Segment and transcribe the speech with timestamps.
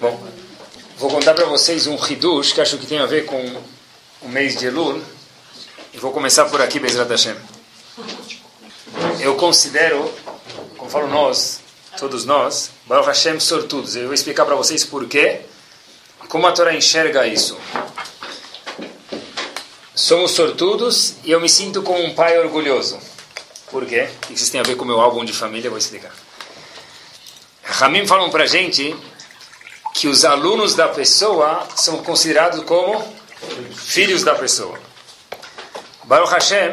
[0.00, 0.22] Bom,
[0.96, 3.62] vou contar para vocês um hidush que acho que tem a ver com
[4.22, 5.02] o mês de Elul.
[5.92, 7.36] E vou começar por aqui, Bezrat Hashem.
[9.20, 10.12] Eu considero,
[10.76, 11.60] como falo nós,
[11.98, 13.96] todos nós, Baruch Hashem sortudos.
[13.96, 15.40] Eu vou explicar para vocês por quê
[16.22, 17.56] e como a Torá enxerga isso.
[19.94, 22.98] Somos sortudos e eu me sinto como um pai orgulhoso.
[23.70, 24.08] Por quê?
[24.24, 25.68] O que isso tem a ver com o meu álbum de família?
[25.68, 26.12] Eu vou explicar.
[27.62, 28.94] Ramim falam para gente
[29.94, 33.02] que os alunos da pessoa são considerados como
[33.72, 34.78] filhos da pessoa.
[36.02, 36.72] Baruch Hashem,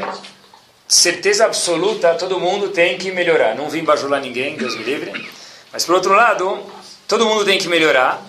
[0.87, 3.55] certeza absoluta, todo mundo tem que melhorar.
[3.55, 5.31] Não vim bajular ninguém, Deus me livre.
[5.71, 6.65] Mas, por outro lado,
[7.07, 8.19] todo mundo tem que melhorar.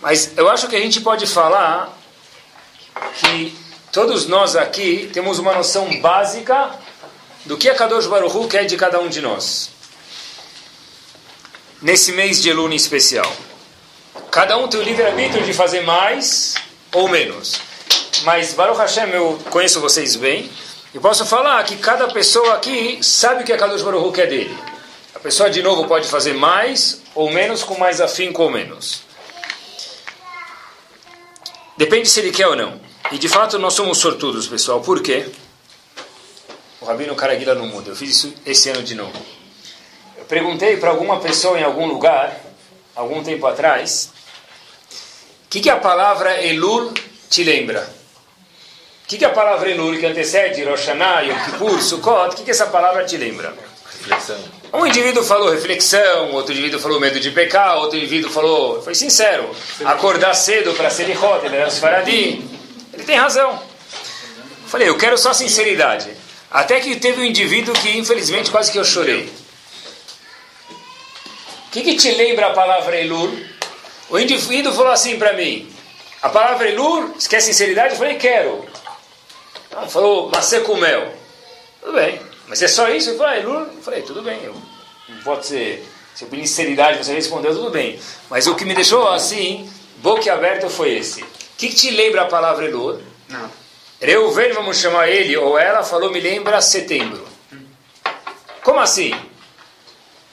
[0.00, 1.98] Mas eu acho que a gente pode falar
[3.20, 3.56] que
[3.90, 6.78] todos nós aqui temos uma noção básica
[7.46, 9.70] do que a Kadosh Baruch Hu quer de cada um de nós
[11.80, 13.49] nesse mês de Elul em especial.
[14.30, 16.54] Cada um tem o livre-arbítrio de fazer mais
[16.92, 17.60] ou menos.
[18.22, 20.50] Mas, Baruch Hashem, eu conheço vocês bem,
[20.94, 24.28] e posso falar que cada pessoa aqui sabe o que a Kadosh Baruch Hu quer
[24.28, 24.56] dele.
[25.14, 29.02] A pessoa, de novo, pode fazer mais ou menos, com mais afinco ou menos.
[31.76, 32.80] Depende se ele quer ou não.
[33.10, 34.80] E, de fato, nós somos sortudos, pessoal.
[34.80, 35.28] Por quê?
[36.80, 37.90] O Rabino Caraguila não muda.
[37.90, 39.40] Eu fiz isso esse ano de novo
[40.30, 42.40] perguntei para alguma pessoa em algum lugar,
[42.94, 44.12] algum tempo atrás,
[45.50, 46.94] que, que a palavra Elul
[47.28, 47.80] te lembra?
[49.04, 52.44] O que, que a palavra Elul, que antecede Rosh Hashanah, Yom Kippur, Sukkot, o que,
[52.44, 53.52] que essa palavra te lembra?
[53.98, 54.38] Reflexão.
[54.72, 59.50] Um indivíduo falou reflexão, outro indivíduo falou medo de pecar, outro indivíduo falou, foi sincero,
[59.84, 61.68] acordar cedo para ser Selichot, ele era.
[62.92, 63.60] Ele tem razão.
[64.68, 66.08] Falei, eu quero só sinceridade.
[66.48, 69.28] Até que teve um indivíduo que, infelizmente, quase que eu chorei.
[71.66, 73.49] O que, que te lembra a palavra Elul?
[74.10, 75.70] O indivíduo falou assim para mim:
[76.20, 77.92] a palavra Elul, se quer sinceridade?
[77.94, 78.64] Eu falei: quero.
[79.76, 81.14] Ele falou maçã com mel.
[81.80, 83.10] Tudo bem, mas é só isso?
[83.10, 83.60] Eu falei: Elul?
[83.60, 84.54] Eu falei: tudo bem, eu
[85.08, 85.88] não pode ser.
[86.14, 87.98] Se eu pedir sinceridade, você respondeu, tudo bem.
[88.28, 91.22] Mas o que me deixou assim, boca aberta, foi esse.
[91.22, 93.00] O que, que te lembra a palavra Elul?
[93.28, 93.50] Não.
[94.00, 97.24] Reuven, vamos chamar ele ou ela, falou: me lembra setembro.
[98.62, 99.14] Como assim?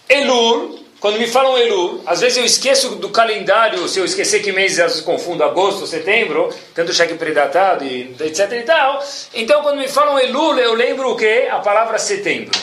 [0.10, 4.52] Elul quando me falam Elu, às vezes eu esqueço do calendário, se eu esquecer que
[4.52, 9.04] mês vezes confundo agosto, setembro, tanto cheque predatado e etc e tal.
[9.34, 11.48] Então quando me falam Elu, eu lembro o que?
[11.52, 12.60] A palavra setembro.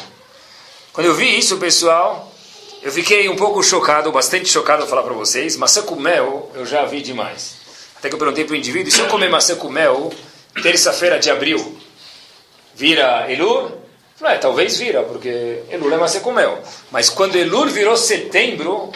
[0.93, 2.33] Quando eu vi isso, pessoal,
[2.83, 5.57] eu fiquei um pouco chocado, bastante chocado, vou falar para vocês.
[5.57, 7.55] Maçã com mel eu já vi demais.
[7.97, 10.13] Até que eu perguntei para o indivíduo, se eu comer maçã com mel,
[10.61, 11.79] terça-feira de abril,
[12.75, 13.84] vira Elul?
[14.17, 16.63] Falei, é, talvez vira, porque Elul é mel.
[16.91, 18.93] Mas quando Elul virou setembro,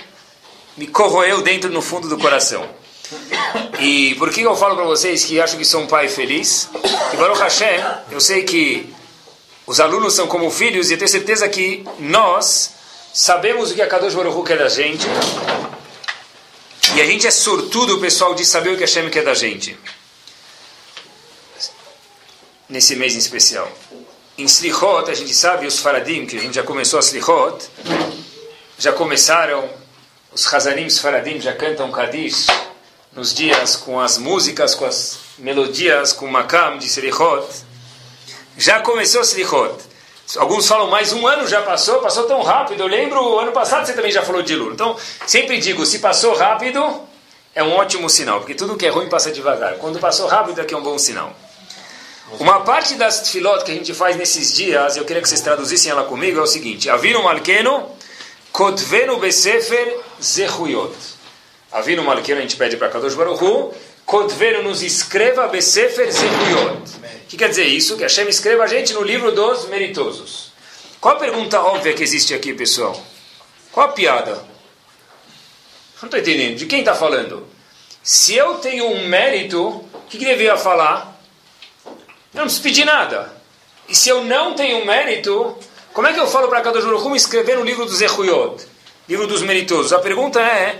[0.77, 2.69] me corroeu dentro no fundo do coração.
[3.81, 6.69] E por que eu falo para vocês que acho que sou um pai feliz?
[7.11, 7.81] Que Baruch Hashem,
[8.11, 8.95] eu sei que
[9.67, 12.71] os alunos são como filhos e eu tenho certeza que nós
[13.13, 15.07] sabemos o que a Kadosh Baruch quer da gente.
[16.95, 19.77] E a gente é sortudo, pessoal, de saber o que a Hashem quer da gente.
[22.69, 23.71] Nesse mês em especial.
[24.39, 27.69] Em Slichot, a gente sabe, os Faradim, que a gente já começou a Slichot,
[28.79, 29.69] já começaram,
[30.33, 32.47] os Hazanim Faradim já cantam Kadish
[33.13, 37.49] nos dias com as músicas, com as melodias, com o Makam de Slichot.
[38.57, 39.75] Já começou Slichot.
[40.37, 42.85] Alguns falam, mais um ano já passou, passou tão rápido.
[42.85, 44.73] Eu lembro, ano passado você também já falou de Lula.
[44.73, 47.01] Então, sempre digo, se passou rápido,
[47.57, 49.79] é um ótimo sinal, porque tudo que é ruim passa devagar.
[49.79, 51.35] Quando passou rápido, aqui é um bom sinal.
[52.33, 55.91] Uma parte das tefilot que a gente faz nesses dias, eu queria que vocês traduzissem
[55.91, 57.91] ela comigo, é o seguinte: Avinu Malkeno,
[58.53, 60.95] Kotvenu Besefer Zehuyot.
[61.73, 63.75] Avinu Malkeno, a gente pede para Kadosh Baruch Hu,
[64.05, 66.83] Kotvenu nos escreva Besefer Zehuyot.
[67.25, 67.97] O que quer dizer isso?
[67.97, 70.53] Que Hashem escreva a gente no livro dos meritosos.
[71.01, 73.01] Qual a pergunta óbvia que existe aqui, pessoal?
[73.73, 74.35] Qual a piada?
[76.01, 76.57] Não estou entendendo.
[76.57, 77.47] De quem está falando?
[78.03, 81.08] Se eu tenho um mérito, o que, que devia falar?
[82.39, 83.33] Eu não preciso pedir nada.
[83.89, 85.59] E se eu não tenho mérito,
[85.93, 88.65] como é que eu falo para cada Baruch escrever no livro dos Zehuyot,
[89.09, 89.93] livro dos meritosos?
[89.93, 90.79] A pergunta é,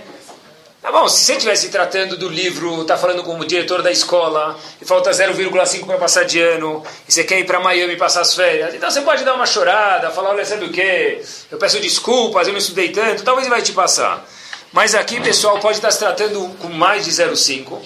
[0.81, 4.85] tá bom, se você estivesse tratando do livro, está falando como diretor da escola, e
[4.85, 8.73] falta 0,5 para passar de ano, e você quer ir para Miami passar as férias,
[8.73, 11.21] então você pode dar uma chorada, falar, olha, sabe o que?
[11.51, 14.25] Eu peço desculpas, eu não estudei tanto, talvez ele vai te passar.
[14.71, 17.81] Mas aqui, pessoal, pode estar se tratando com mais de 0,5,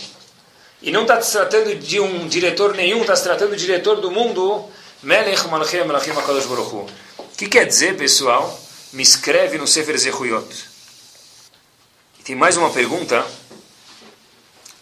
[0.83, 4.12] e não está se tratando de um diretor nenhum, está se tratando do diretor do
[4.12, 4.65] mundo,
[5.01, 6.89] Melech Malchem Melachim HaKadosh Baruch O
[7.38, 8.59] que quer dizer, pessoal?
[8.91, 10.45] Me escreve no Sefer Zehuyot.
[12.19, 13.25] E tem mais uma pergunta.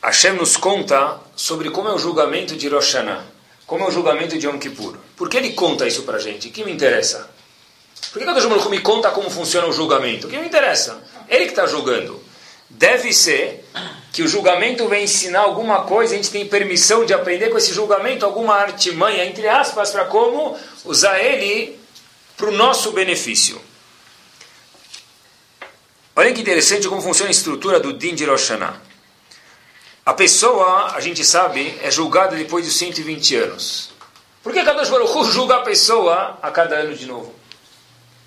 [0.01, 3.23] Hashem nos conta sobre como é o julgamento de Rosh Hashanah,
[3.67, 4.97] como é o julgamento de Yom Kippur.
[5.15, 6.47] Por que ele conta isso para a gente?
[6.47, 7.29] O que me interessa?
[8.11, 10.25] Por que Kadosh Baruch me conta como funciona o julgamento?
[10.25, 10.99] O que me interessa?
[11.29, 12.19] Ele que está julgando.
[12.67, 13.63] Deve ser
[14.11, 17.73] que o julgamento vem ensinar alguma coisa, a gente tem permissão de aprender com esse
[17.73, 21.79] julgamento alguma artimanha, entre aspas, para como usar ele
[22.35, 23.61] para o nosso benefício.
[26.13, 28.81] Olha que interessante como funciona a estrutura do Din de Rosh Hashanah.
[30.05, 33.91] A pessoa, a gente sabe, é julgada depois de 120 anos.
[34.43, 37.33] Por que Kadosh Baruch julga a pessoa a cada ano de novo?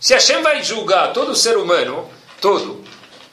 [0.01, 2.09] Se Hashem vai julgar todo ser humano,
[2.41, 2.83] todo,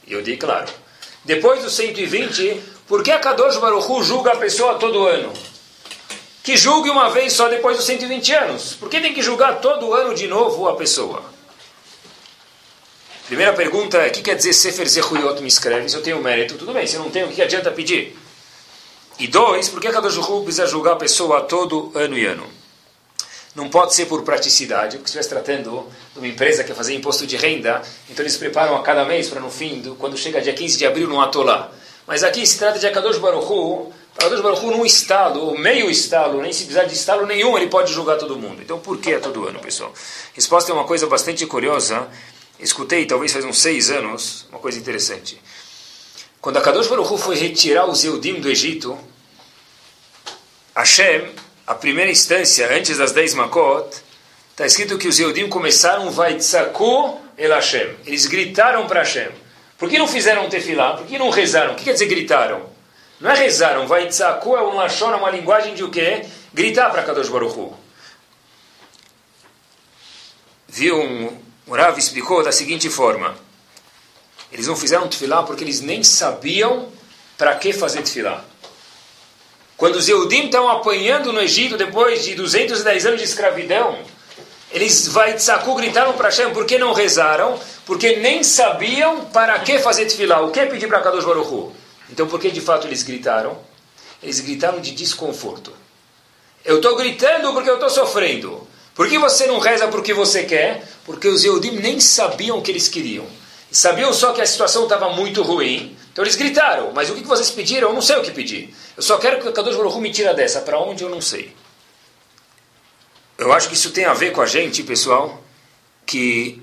[0.08, 0.81] eu digo claro,
[1.24, 5.32] depois dos 120, por que a Kadosh Baruch julga a pessoa todo ano?
[6.44, 8.74] Que julgue uma vez só depois dos 120 anos.
[8.74, 11.24] Por que tem que julgar todo ano de novo a pessoa?
[13.28, 15.88] Primeira pergunta é, o que quer dizer Sefer Zechuyot me escreve?
[15.88, 16.88] Se eu tenho mérito, tudo bem.
[16.88, 18.18] Se eu não tenho, o que adianta pedir?
[19.20, 22.61] E dois, por que a Kadosh Baruch precisa julgar a pessoa todo ano e ano?
[23.54, 26.94] Não pode ser por praticidade, porque se estivesse tratando de uma empresa que quer fazer
[26.96, 30.42] imposto de renda, então eles preparam a cada mês para no fim, do, quando chega
[30.42, 31.70] dia 15 de abril, não atolá.
[32.08, 36.54] Mas aqui se trata de Akadosh Baruchu, Akadosh Baruchu num estado, ou meio estado, nem
[36.54, 38.62] se precisar de estado nenhum, ele pode julgar todo mundo.
[38.62, 39.94] Então por que é todo ano, pessoal?
[40.34, 42.08] Resposta é uma coisa bastante curiosa.
[42.58, 45.42] Escutei, talvez faz uns seis anos, uma coisa interessante.
[46.40, 48.98] Quando Akadosh Baruchu foi retirar os Eudim do Egito,
[50.74, 51.32] Hashem
[51.72, 53.96] a primeira instância, antes das dez Makot,
[54.50, 57.96] está escrito que os Eudim começaram Vaitzaku El Hashem.
[58.06, 59.30] Eles gritaram para Hashem.
[59.78, 60.98] Por que não fizeram tefilá?
[60.98, 61.72] Por que não rezaram?
[61.72, 62.62] O que quer dizer gritaram?
[63.22, 63.88] Não é rezaram.
[63.88, 66.26] Vaitzaku é um lachon, uma linguagem de o quê?
[66.54, 67.74] Gritar para Kadosh Baruch Hu.
[70.68, 71.38] Viu um,
[71.68, 73.34] o Rav explicou da seguinte forma.
[74.52, 76.90] Eles não fizeram tefilá porque eles nem sabiam
[77.38, 78.44] para que fazer tefilá.
[79.82, 83.98] Quando os Eudim estão apanhando no Egito depois de 210 anos de escravidão,
[84.72, 87.60] eles vai tzaku gritaram para Hashem, por que não rezaram?
[87.84, 91.74] Porque nem sabiam para que fazer tefilá, o que pedir para Kadosh Baruch Hu.
[92.12, 93.58] Então por que de fato eles gritaram?
[94.22, 95.74] Eles gritaram de desconforto.
[96.64, 98.68] Eu estou gritando porque eu estou sofrendo.
[98.94, 100.88] Por que você não reza porque você quer?
[101.04, 103.26] Porque os Eudim nem sabiam o que eles queriam.
[103.72, 105.98] Sabiam só que a situação estava muito ruim.
[106.12, 107.88] Então eles gritaram, mas o que vocês pediram?
[107.88, 108.76] Eu não sei o que pedir.
[108.98, 110.60] Eu só quero que o Kadosh Baruch me tire dessa.
[110.60, 111.56] Para onde eu não sei.
[113.38, 115.42] Eu acho que isso tem a ver com a gente, pessoal,
[116.06, 116.62] que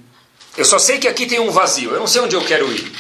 [0.57, 1.93] eu só sei que aqui tem um vazio.
[1.93, 2.93] Eu não sei onde eu quero ir.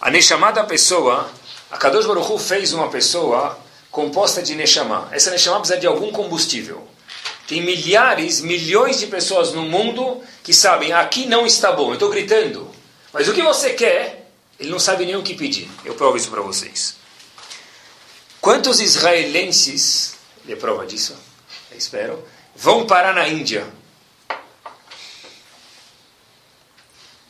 [0.00, 1.30] A Neshama da pessoa,
[1.70, 3.56] a Kadosh Baruch fez uma pessoa
[3.88, 5.08] composta de Neshama.
[5.12, 6.88] Essa Neshama precisa de algum combustível.
[7.46, 12.10] Tem milhares, milhões de pessoas no mundo que sabem, aqui não está bom, eu estou
[12.10, 12.71] gritando.
[13.12, 15.70] Mas o que você quer, ele não sabe nem o que pedir.
[15.84, 16.96] Eu provo isso para vocês.
[18.40, 21.16] Quantos israelenses, ele é prova disso,
[21.76, 22.26] espero,
[22.56, 23.66] vão parar na Índia?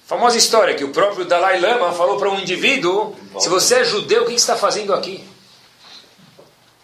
[0.06, 4.25] Famosa história que o próprio Dalai Lama falou para um indivíduo: se você é judeu,
[4.25, 5.26] o que está fazendo aqui?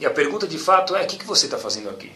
[0.01, 2.11] E a pergunta de fato é: o que você está fazendo aqui?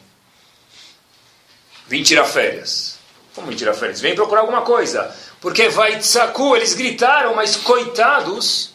[1.87, 2.99] Vim tirar férias.
[3.35, 4.01] Como vim tirar férias?
[4.01, 5.15] Vem procurar alguma coisa.
[5.43, 8.71] Porque vai tzaku, eles gritaram, mas coitados,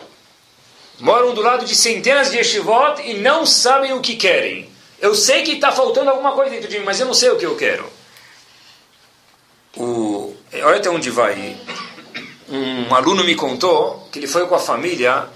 [1.00, 4.69] moram do lado de centenas de yeshivot e não sabem o que querem.
[5.00, 7.38] Eu sei que está faltando alguma coisa dentro de mim, mas eu não sei o
[7.38, 7.90] que eu quero.
[9.78, 11.56] O, olha até onde vai.
[12.50, 15.30] Um aluno me contou que ele foi com a família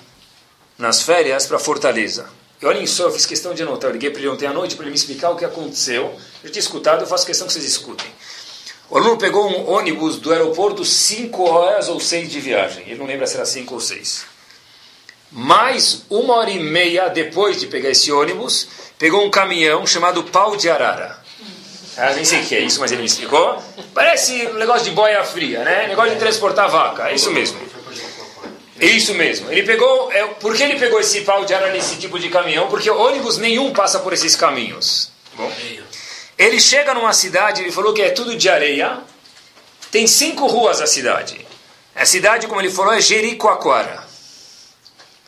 [0.77, 2.27] nas férias para Fortaleza.
[2.61, 3.89] E olhem só, eu fiz questão de anotar.
[3.89, 6.13] Eu liguei para ele ontem à noite para ele me explicar o que aconteceu.
[6.43, 8.07] Eu tinha escutado, eu faço questão que vocês escutem.
[8.91, 12.83] O aluno pegou um ônibus do aeroporto 5 horas ou 6 de viagem.
[12.87, 14.25] Ele não lembra se era 5 ou 6.
[15.31, 18.67] Mais uma hora e meia depois de pegar esse ônibus,
[18.99, 21.17] pegou um caminhão chamado Pau de Arara.
[21.97, 23.63] Ah, nem sei o que é isso, mas ele me explicou.
[23.93, 25.87] Parece um negócio de boia fria, né?
[25.87, 27.09] Negócio de transportar vaca.
[27.09, 27.61] É isso mesmo.
[28.77, 29.49] É isso mesmo.
[29.49, 30.11] Ele pegou.
[30.11, 32.67] É, por que ele pegou esse pau de arara nesse tipo de caminhão?
[32.67, 35.09] Porque ônibus nenhum passa por esses caminhos.
[35.37, 35.49] Bom.
[36.41, 38.97] Ele chega numa cidade, ele falou que é tudo de areia.
[39.91, 41.45] Tem cinco ruas a cidade.
[41.95, 44.03] A cidade, como ele falou, é Jericoacoara.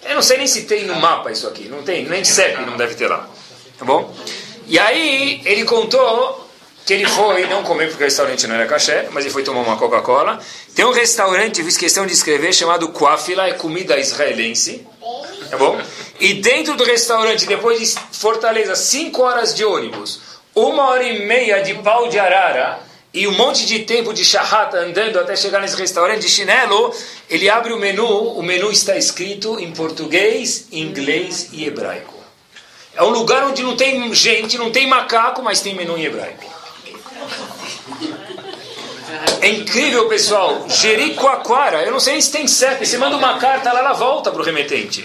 [0.02, 1.70] Eu não sei nem se tem no mapa isso aqui.
[1.70, 3.30] Não tem, nem CEP não deve ter lá.
[3.78, 4.12] Tá bom?
[4.66, 6.50] E aí ele contou
[6.84, 9.62] que ele foi, não comer porque o restaurante não era caché, mas ele foi tomar
[9.62, 10.40] uma Coca-Cola.
[10.74, 14.84] Tem um restaurante, fiz questão de escrever, chamado Quafila, é comida israelense.
[15.48, 15.80] Tá bom?
[16.20, 21.62] E dentro do restaurante, depois de Fortaleza, cinco horas de ônibus, uma hora e meia
[21.62, 22.80] de pau de arara,
[23.14, 26.94] e um monte de tempo de charrata andando até chegar nesse restaurante de chinelo,
[27.30, 32.14] ele abre o menu, o menu está escrito em português, inglês e hebraico.
[32.96, 36.52] É um lugar onde não tem gente, não tem macaco, mas tem menu em hebraico.
[39.42, 40.68] É incrível, pessoal.
[40.70, 42.86] Jericoacoara, eu não sei se tem CEP.
[42.86, 45.04] Você manda uma carta lá, ela volta para o remetente.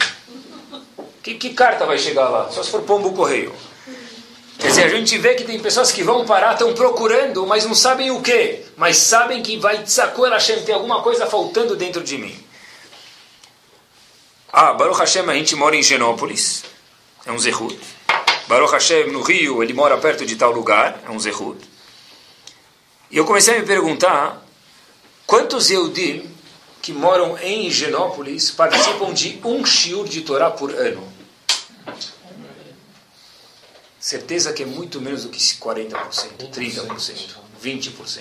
[1.22, 2.48] Que, que carta vai chegar lá?
[2.50, 3.52] Só se for pombo correio.
[4.58, 7.76] Quer dizer, a gente vê que tem pessoas que vão parar, estão procurando, mas não
[7.76, 8.64] sabem o que.
[8.76, 12.36] Mas sabem que vai Tzakor Hashem, tem alguma coisa faltando dentro de mim.
[14.52, 16.64] Ah, Baruch Hashem, a gente mora em Genópolis,
[17.24, 17.78] é um Zehut.
[18.48, 21.58] Baruch Hashem, no Rio, ele mora perto de tal lugar, é um Zehut.
[23.10, 24.42] E eu comecei a me perguntar,
[25.26, 26.28] quantos Eudim
[26.82, 31.17] que moram em Genópolis participam de um shiur de Torá por ano?
[34.08, 35.92] Certeza que é muito menos do que 40%,
[36.50, 38.20] 30%, 20%.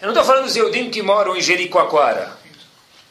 [0.00, 2.36] Eu não estou falando dos Eudim que moram em Jericoacoara.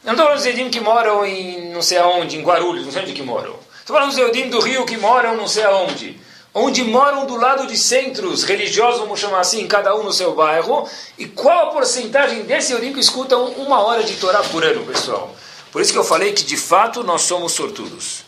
[0.02, 2.92] Eu não estou falando dos Eudim que moram em não sei aonde, em Guarulhos, não
[2.92, 3.58] sei onde que moram.
[3.80, 6.20] Estou falando dos Eudim do Rio que moram não sei aonde.
[6.52, 10.86] Onde moram do lado de centros religiosos, vamos chamar assim, cada um no seu bairro.
[11.16, 15.34] E qual a porcentagem desse Eudim que escutam uma hora de Torá por ano, pessoal?
[15.72, 18.23] Por isso que eu falei que de fato nós somos sortudos.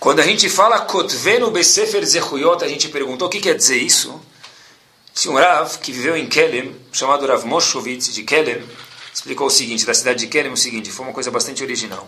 [0.00, 4.20] Quando a gente fala Kotvenu Besefer Zechuyot, a gente perguntou o que quer dizer isso.
[5.12, 8.62] Tinha um Rav que viveu em Kelem, chamado Rav Moshovitz de Kelem,
[9.12, 12.06] explicou o seguinte, da cidade de Kelem, o seguinte, foi uma coisa bastante original.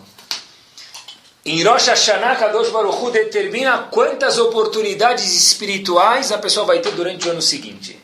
[1.44, 7.26] Em Rosh Hashanah, Kadosh Baruch Hu determina quantas oportunidades espirituais a pessoa vai ter durante
[7.26, 7.98] o ano seguinte.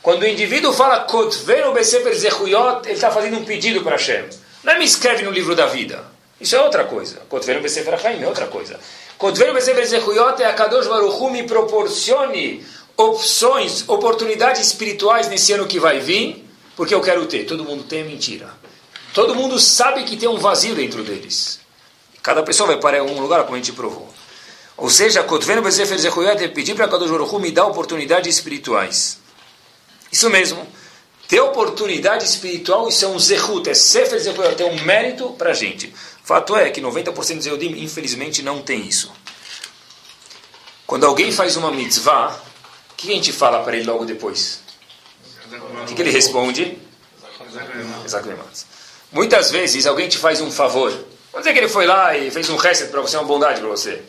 [0.00, 4.24] Quando o indivíduo fala Kotvenu Besefer Zechuyot, ele está fazendo um pedido para Hashem.
[4.64, 6.02] Não é me escreve no livro da vida.
[6.40, 7.20] Isso é outra coisa.
[7.28, 8.80] Kotvenu Besefer Haim é outra coisa.
[9.20, 12.64] Kotvenu Besefer Zechuyot é a Kadosh Baruch Hu me proporcione
[12.96, 16.42] opções, oportunidades espirituais nesse ano que vai vir,
[16.74, 17.44] porque eu quero ter.
[17.44, 18.48] Todo mundo tem, é mentira.
[19.12, 21.60] Todo mundo sabe que tem um vazio dentro deles.
[22.22, 24.08] Cada pessoa vai para um lugar, como a gente provou.
[24.74, 29.18] Ou seja, Kotvenu Besefer Zechuyot é pedir para Kadosh Baruch Hu me dar oportunidades espirituais.
[30.10, 30.66] Isso mesmo.
[31.28, 35.54] Ter oportunidade espiritual, isso é um zehut, é sefer zehut, é um mérito para a
[35.54, 35.94] gente.
[36.30, 39.12] Fato é que 90% dos Eudim, infelizmente, não tem isso.
[40.86, 42.40] Quando alguém faz uma mitzvah,
[42.92, 44.60] o que a gente fala para ele logo depois?
[45.82, 46.78] O que, que ele responde?
[49.10, 50.92] Muitas vezes alguém te faz um favor.
[51.32, 53.68] Vamos dizer que ele foi lá e fez um reset para você, uma bondade para
[53.68, 54.00] você.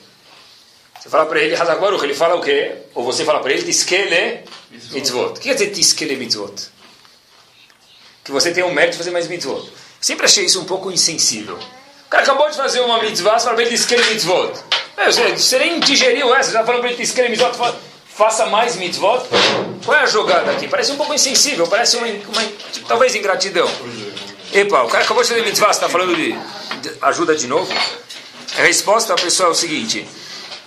[1.00, 2.84] Você fala para ele, Hazakbaruch, ele fala o quê?
[2.94, 4.44] Ou você fala para ele, Tiskele
[4.92, 5.30] mitzvot.
[5.30, 6.70] O que quer dizer Tiskele mitzvot?
[8.24, 9.74] Que você tem o mérito de fazer mais mitzvot.
[10.00, 11.58] Sempre achei isso um pouco insensível
[12.12, 14.52] cara acabou de fazer uma mitzvah, você fala para ele escreve mitzvot.
[15.06, 17.52] Você, você nem digeriu essa, já falou para ele escreve mitzvot,
[18.06, 19.24] faça mais mitzvot.
[19.86, 20.68] Qual é a jogada aqui?
[20.68, 23.68] Parece um pouco insensível, parece uma, uma tipo, talvez ingratidão.
[24.54, 27.74] Epa, o cara acabou de fazer mitzvah, você está falando de, de ajuda de novo?
[28.58, 30.06] A resposta, pessoal, é o seguinte.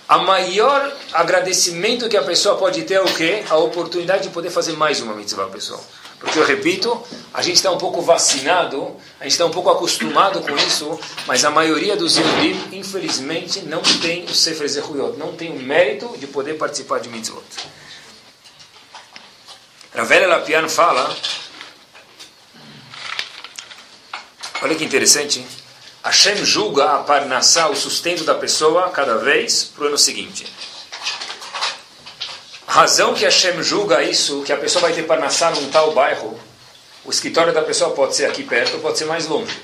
[0.09, 3.43] A maior agradecimento que a pessoa pode ter é o quê?
[3.47, 5.83] A oportunidade de poder fazer mais uma mitzvah, pessoal.
[6.19, 7.01] Porque eu repito,
[7.33, 11.43] a gente está um pouco vacinado, a gente está um pouco acostumado com isso, mas
[11.43, 16.27] a maioria dos Yehudim, infelizmente, não tem o Sefer Zehuyot, não tem o mérito de
[16.27, 17.43] poder participar de mitzvot.
[19.93, 21.15] Ravela Lapian fala,
[24.61, 25.45] olha que interessante,
[26.03, 30.45] Hashem julga a parnassá, o sustento da pessoa, cada vez para o ano seguinte
[32.75, 36.37] razão que Hashem julga isso, que a pessoa vai ter parnassá num tal bairro,
[37.05, 39.57] o escritório da pessoa pode ser aqui perto ou pode ser mais longe.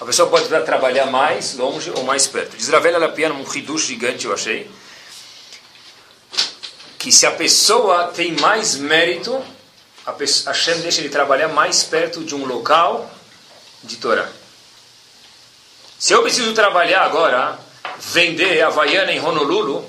[0.00, 2.56] A pessoa pode trabalhar mais longe ou mais perto.
[2.56, 4.68] Diz Ravela Lapiana, um ridush gigante eu achei,
[6.98, 9.40] que se a pessoa tem mais mérito,
[10.04, 13.08] a pessoa, Hashem deixa ele trabalhar mais perto de um local
[13.84, 14.28] de Torá.
[16.00, 17.60] Se eu preciso trabalhar agora,
[18.00, 19.88] vender Havaiana em Honolulu,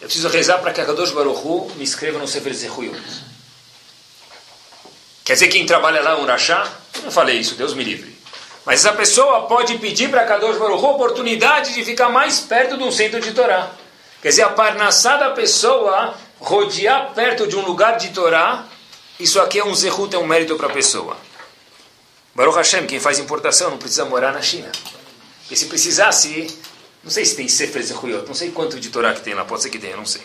[0.00, 3.02] eu preciso rezar para que a Kadosh Baruch Hu me escreva no Sefer Zehuyot.
[5.24, 6.26] Quer dizer, quem trabalha lá é um?
[6.26, 8.16] Eu não falei isso, Deus me livre.
[8.64, 12.76] Mas essa pessoa pode pedir para Kadosh Baruch Hu a oportunidade de ficar mais perto
[12.76, 13.70] de um centro de Torá.
[14.22, 18.66] Quer dizer, a parnassá da pessoa rodear perto de um lugar de Torá,
[19.18, 21.16] isso aqui é um zehut, é um mérito para a pessoa.
[22.34, 24.70] Baruch Hashem, quem faz importação não precisa morar na China.
[25.50, 26.56] E se precisasse,
[27.02, 29.62] não sei se tem Sefer Zechuyot, não sei quanto de Torá que tem lá, pode
[29.62, 30.22] ser que tenha, não sei.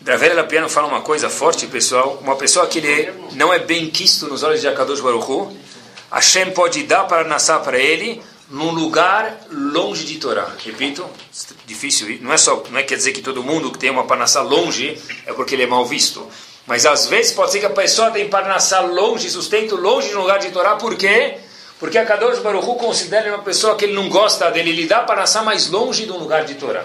[0.00, 2.18] Dravel Lapiano fala uma coisa forte, pessoal.
[2.20, 5.56] Uma pessoa que ele não é bem quisto nos olhos de Akadosh Baruch Hu,
[6.10, 10.54] Hashem pode dar para nascer para ele num lugar longe de Torá.
[10.62, 11.08] Repito,
[11.64, 14.42] difícil, não é só, não é quer dizer que todo mundo que tem uma parnassá
[14.42, 16.28] longe é porque ele é mal visto.
[16.66, 20.20] Mas às vezes pode ser que a pessoa tem parnassá longe, sustento longe de um
[20.20, 21.38] lugar de Torá, por quê?
[21.84, 25.42] Porque a Kadosh Baruch considera uma pessoa que ele não gosta dele, ele dá parnassá
[25.42, 26.82] mais longe de um lugar de Torá.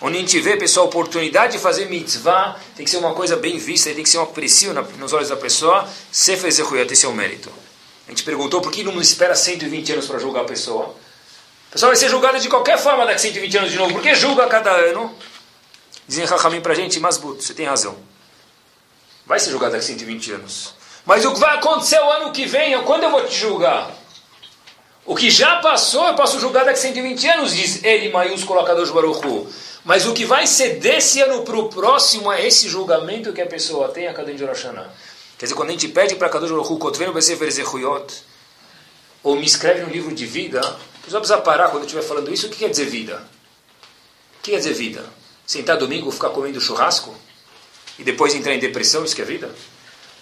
[0.00, 3.36] Onde a gente vê, pessoal, a oportunidade de fazer mitzvah tem que ser uma coisa
[3.36, 5.88] bem vista, tem que ser um aprecio nos olhos da pessoa.
[6.10, 7.52] Sefer Zechuyat, esse é mérito.
[8.08, 10.92] A gente perguntou por que não espera 120 anos para julgar a pessoa.
[11.70, 13.92] A pessoa vai ser julgada de qualquer forma daqui a 120 anos de novo.
[13.92, 15.16] Por que julga cada ano?
[16.08, 17.94] Dizem Rahamim para a gente, Masbut, você tem razão.
[19.24, 20.74] Vai ser julgado daqui a 120 anos.
[21.06, 24.01] Mas o que vai acontecer o ano que vem, quando eu vou te julgar?
[25.04, 28.92] O que já passou, eu posso julgar daqui a 120 anos, diz ele, maiúsculo, de
[28.92, 29.48] Baruchu.
[29.84, 33.46] Mas o que vai ser desse ano para o próximo é esse julgamento que a
[33.46, 34.66] pessoa tem a cada de Rosh
[35.36, 38.14] Quer dizer, quando a gente pede para Kadosh Baruch Hu, Kotvenu Besefer Zechuyot,
[39.24, 42.32] ou me escreve no livro de vida, a pessoa precisa parar quando eu estiver falando
[42.32, 42.46] isso.
[42.46, 43.16] O que quer dizer vida?
[44.38, 45.04] O que quer dizer vida?
[45.44, 47.12] Sentar domingo, ficar comendo churrasco?
[47.98, 49.52] E depois entrar em depressão, isso que é vida?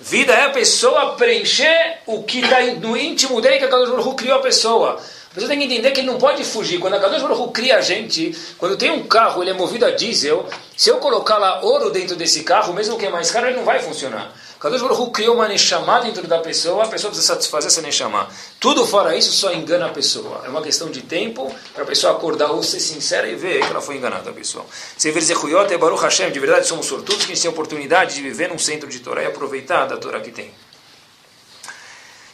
[0.02, 4.16] Vida é a pessoa preencher o que está no íntimo dele que a Kadosh Baruch
[4.16, 4.98] criou a pessoa.
[5.30, 6.80] A pessoa tem que entender que ele não pode fugir.
[6.80, 9.90] Quando a Kadosh Baruch cria a gente, quando tem um carro, ele é movido a
[9.92, 13.56] diesel, se eu colocar lá ouro dentro desse carro, mesmo que é mais caro, ele
[13.56, 14.32] não vai funcionar.
[14.58, 18.28] Kadosh Baruch criou uma Neshama dentro da pessoa, a pessoa precisa satisfazer essa Neshama.
[18.58, 20.42] Tudo fora isso só engana a pessoa.
[20.44, 23.70] É uma questão de tempo para a pessoa acordar ou ser sincera e ver que
[23.70, 24.66] ela foi enganada, pessoal.
[24.98, 28.16] Sever Zechuyot é Baruch Hashem, de verdade somos sortudos que a gente tem a oportunidade
[28.16, 30.50] de viver num centro de Torá e aproveitar da Torá que tem.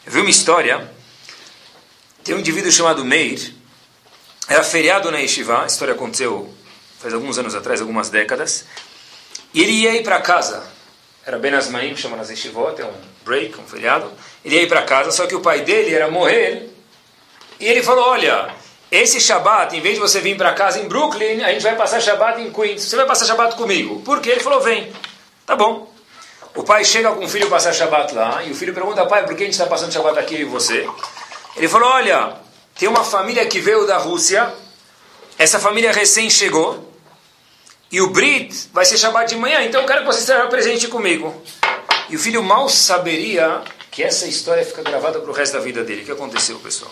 [0.07, 0.96] Eu vi uma história,
[2.26, 3.54] tem um indivíduo chamado Meir,
[4.49, 6.52] era feriado na Yeshiva, a história aconteceu
[6.99, 8.66] faz alguns anos atrás, algumas décadas,
[9.54, 10.76] e ele ia ir para casa
[11.26, 12.92] era Ben Asmaim, chama nas Yeshivot, é um
[13.25, 14.12] break, um feriado.
[14.45, 16.71] Ele ia ir para casa, só que o pai dele era morrer.
[17.59, 18.54] E ele falou: Olha,
[18.92, 22.00] esse Shabat, em vez de você vir para casa em Brooklyn, a gente vai passar
[22.00, 22.83] Shabat em Queens.
[22.83, 24.00] Você vai passar Shabat comigo.
[24.02, 24.30] Por quê?
[24.30, 24.92] Ele falou: Vem.
[25.45, 25.92] Tá bom.
[26.54, 29.35] O pai chega com o filho passar Shabat lá, e o filho pergunta: Pai, por
[29.35, 30.88] que a gente está passando Shabat aqui e você?
[31.57, 32.37] Ele falou: Olha,
[32.79, 34.53] tem uma família que veio da Rússia,
[35.39, 36.85] essa família recém chegou.
[37.91, 40.89] E o Brit vai ser Shabbat de manhã, então eu quero que você esteja presente
[40.89, 41.33] comigo.
[42.09, 45.83] E o filho mal saberia que essa história fica gravada para o resto da vida
[45.85, 46.02] dele.
[46.02, 46.91] O que aconteceu, pessoal?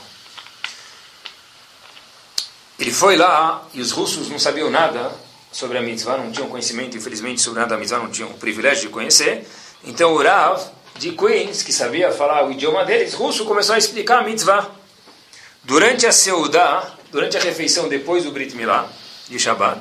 [2.79, 5.13] Ele foi lá e os russos não sabiam nada
[5.53, 8.83] sobre a mitzvah, não tinham conhecimento, infelizmente, sobre nada da mitzvah, não tinham o privilégio
[8.83, 9.47] de conhecer.
[9.85, 10.61] Então o Rav
[10.97, 14.71] de Queens, que sabia falar o idioma deles, russo, começou a explicar a mitzvah.
[15.63, 18.89] Durante a Seudá, durante a refeição depois do Brit Milá,
[19.29, 19.81] de Shabbat,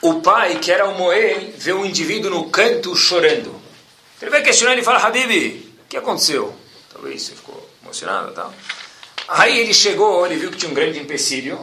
[0.00, 3.54] o pai, que era o Moel, vê um indivíduo no canto chorando.
[4.20, 5.30] Ele vai questionar e fala, Habib,
[5.84, 6.54] o que aconteceu?
[6.92, 8.52] Talvez você ficou emocionado tal.
[9.28, 11.58] Aí ele chegou, ele viu que tinha um grande empecilho,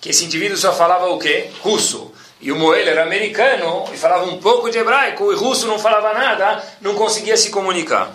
[0.00, 1.50] que esse indivíduo só falava o quê?
[1.60, 2.07] Russo.
[2.40, 6.12] E o Moel era americano e falava um pouco de hebraico, e russo não falava
[6.14, 8.14] nada, não conseguia se comunicar.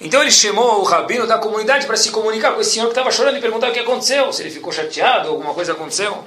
[0.00, 3.12] Então ele chamou o rabino da comunidade para se comunicar com esse senhor que estava
[3.12, 6.24] chorando e perguntar o que aconteceu, se ele ficou chateado, alguma coisa aconteceu.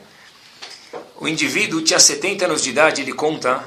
[1.20, 3.62] O indivíduo tinha 70 anos de idade, ele conta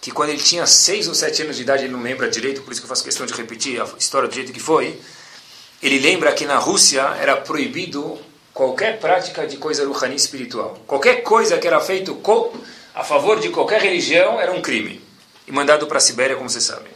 [0.00, 2.72] que quando ele tinha 6 ou 7 anos de idade, ele não lembra direito, por
[2.72, 4.98] isso que eu faço questão de repetir a história do jeito que foi.
[5.82, 8.18] Ele lembra que na Rússia era proibido
[8.52, 10.78] qualquer prática de coisa ruhani espiritual.
[10.86, 12.14] Qualquer coisa que era feito
[12.94, 15.00] a favor de qualquer religião era um crime.
[15.46, 16.88] E mandado para a Sibéria, como você sabe.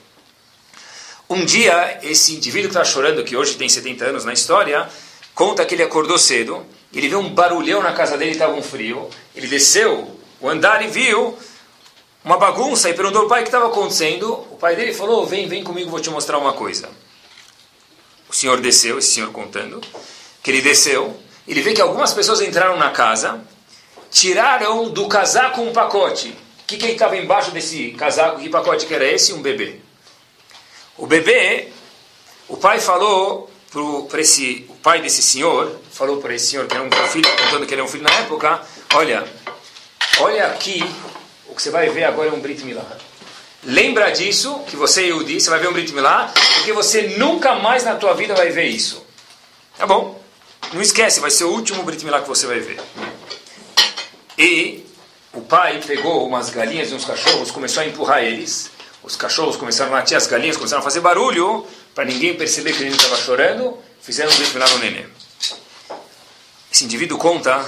[1.29, 4.89] Um dia, esse indivíduo que está chorando, que hoje tem 70 anos na história,
[5.35, 9.11] conta que ele acordou cedo ele viu um barulhão na casa dele, estava um frio.
[9.35, 11.37] Ele desceu o andar e viu
[12.25, 14.33] uma bagunça e perguntou ao pai o que estava acontecendo.
[14.51, 16.89] O pai dele falou: Vem, vem comigo, vou te mostrar uma coisa.
[18.29, 19.81] O senhor desceu, esse senhor contando,
[20.43, 21.19] que ele desceu.
[21.47, 23.41] Ele vê que algumas pessoas entraram na casa,
[24.15, 26.29] tiraram do casaco um pacote.
[26.29, 28.41] O que, que estava embaixo desse casaco?
[28.41, 29.33] Que pacote que era esse?
[29.33, 29.81] Um bebê.
[30.97, 31.69] O bebê,
[32.49, 33.51] o pai falou
[34.09, 37.67] para esse, o pai desse senhor, falou para esse senhor que era um filho, contando
[37.67, 38.63] que ele é um filho na época,
[38.95, 39.25] olha,
[40.21, 40.81] olha aqui,
[41.49, 42.87] o que você vai ver agora é um Brit Milá.
[43.65, 47.57] Lembra disso, que você é disse, você vai ver um Brit Milá, porque você nunca
[47.57, 49.05] mais na tua vida vai ver isso.
[49.77, 50.23] Tá bom?
[50.73, 52.79] Não esquece, vai ser o último Brit Milá que você vai ver.
[54.39, 54.85] E
[55.33, 58.71] o pai pegou umas galinhas e uns cachorros, começou a empurrar eles.
[59.03, 62.83] Os cachorros começaram a latir, as galinhas começaram a fazer barulho para ninguém perceber que
[62.83, 65.07] ele estava chorando, fizeram um brit no nenê.
[66.73, 67.65] Esse indivíduo conta,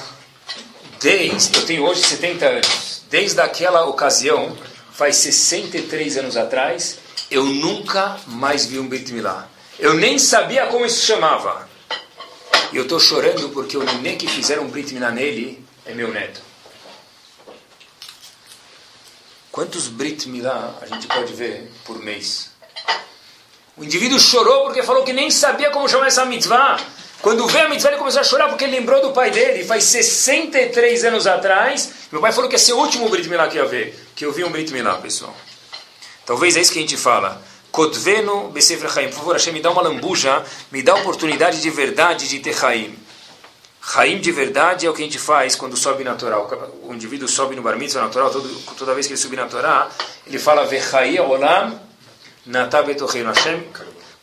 [1.01, 4.57] desde, eu tenho hoje 70 anos, desde aquela ocasião,
[4.91, 6.99] faz 63 anos atrás,
[7.31, 9.49] eu nunca mais vi um Brit Milá.
[9.79, 11.69] Eu nem sabia como isso chamava.
[12.73, 16.46] e eu estou chorando porque o neném que fizeram Brit Milá nele é meu neto.
[19.57, 22.51] Quantos Brit Milá a gente pode ver por mês?
[23.75, 26.79] O indivíduo chorou porque falou que nem sabia como chamar essa mitzvah.
[27.23, 29.65] Quando veio a mitzvah, ele começou a chorar porque ele lembrou do pai dele.
[29.65, 33.57] Faz 63 anos atrás, meu pai falou que ia ser o último Brit Milá que
[33.57, 33.99] ia ver.
[34.15, 35.35] Que eu vi um Brit Milá, pessoal.
[36.27, 37.43] Talvez é isso que a gente fala.
[37.73, 38.91] Kodveno Besefra.
[38.91, 42.55] Por favor, Hashem, me dá uma lambuja, me dá a oportunidade de verdade de ter
[42.55, 42.95] Chaim.
[43.93, 46.39] Chaim de verdade é o que a gente faz quando sobe na Torá.
[46.83, 49.89] O indivíduo sobe no bar mitzvah natural, todo, toda vez que ele subir na Torá,
[50.27, 51.81] ele fala Vechai Olam
[52.45, 53.33] Natabetocheinu.
[53.33, 53.65] Hashem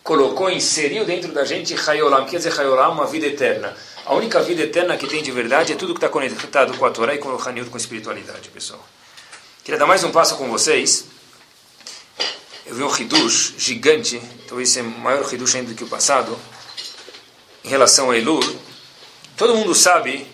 [0.04, 2.26] colocou, inseriu dentro da gente Chayolam.
[2.26, 3.76] Quer dizer Chayolam, uma vida eterna.
[4.06, 6.92] A única vida eterna que tem de verdade é tudo que está conectado com a
[6.92, 8.86] Torá e com o Haniut, com a espiritualidade, pessoal.
[9.64, 11.06] Queria dar mais um passo com vocês
[12.66, 16.38] eu vi um Hidush gigante, talvez seja maior Hidush ainda do que o passado,
[17.64, 18.42] em relação a Elul.
[19.36, 20.28] Todo mundo sabe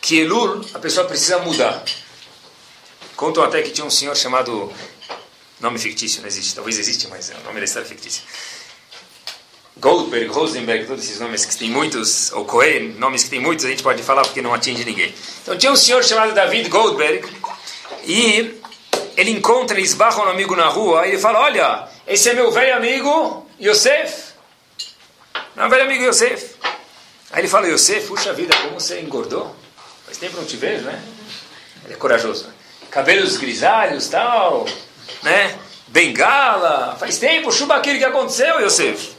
[0.00, 1.82] que Elul a pessoa precisa mudar.
[3.16, 4.72] Contam até que tinha um senhor chamado.
[5.60, 6.54] Nome fictício, não existe.
[6.54, 8.22] Talvez existe, mas é o nome da história fictícia.
[9.76, 13.68] Goldberg, Rosenberg, todos esses nomes que tem muitos, ou Cohen, nomes que tem muitos, a
[13.68, 15.14] gente pode falar porque não atinge ninguém.
[15.42, 17.26] Então tinha um senhor chamado David Goldberg
[18.04, 18.60] e
[19.16, 22.50] ele encontra, ele esbarra um amigo na rua, e ele fala, olha, esse é meu
[22.50, 24.32] velho amigo Yosef.
[25.56, 26.54] Meu velho amigo Yosef.
[27.32, 29.56] Aí ele fala, Yosef, puxa vida, como você engordou?
[30.04, 31.02] Faz tempo não te vejo, né?
[31.84, 32.46] Ele é corajoso.
[32.90, 34.66] Cabelos grisalhos, tal,
[35.22, 35.58] né?
[35.88, 39.12] Bengala, faz tempo, chuba aquilo que aconteceu, Yosef.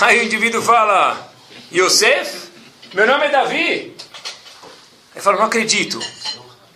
[0.00, 1.30] Aí o indivíduo fala,
[1.70, 2.48] Yosef,
[2.94, 3.96] meu nome é Davi.
[5.14, 6.00] Ele fala, não acredito.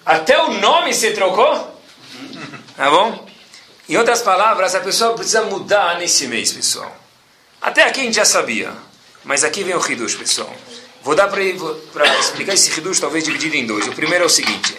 [0.05, 1.81] Até o nome você trocou?
[2.77, 3.27] Tá bom?
[3.88, 6.94] Em outras palavras, a pessoa precisa mudar nesse mês, pessoal.
[7.61, 8.72] Até aqui a gente já sabia.
[9.25, 10.55] Mas aqui vem o Hidush, pessoal.
[11.03, 11.43] Vou dar para
[12.19, 13.87] explicar esse Hidush, talvez dividido em dois.
[13.87, 14.77] O primeiro é o seguinte.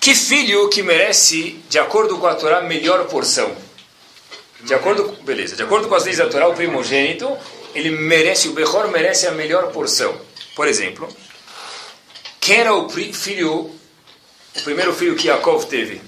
[0.00, 3.56] Que filho que merece, de acordo com a Torá, melhor porção?
[4.60, 7.36] De acordo, beleza, de acordo com as leis da Torá, o primogênito,
[7.74, 10.20] ele merece, o Behor merece a melhor porção.
[10.54, 11.08] Por exemplo,
[12.40, 13.72] quem era o filho
[14.56, 16.00] o primeiro filho que Yaakov teve?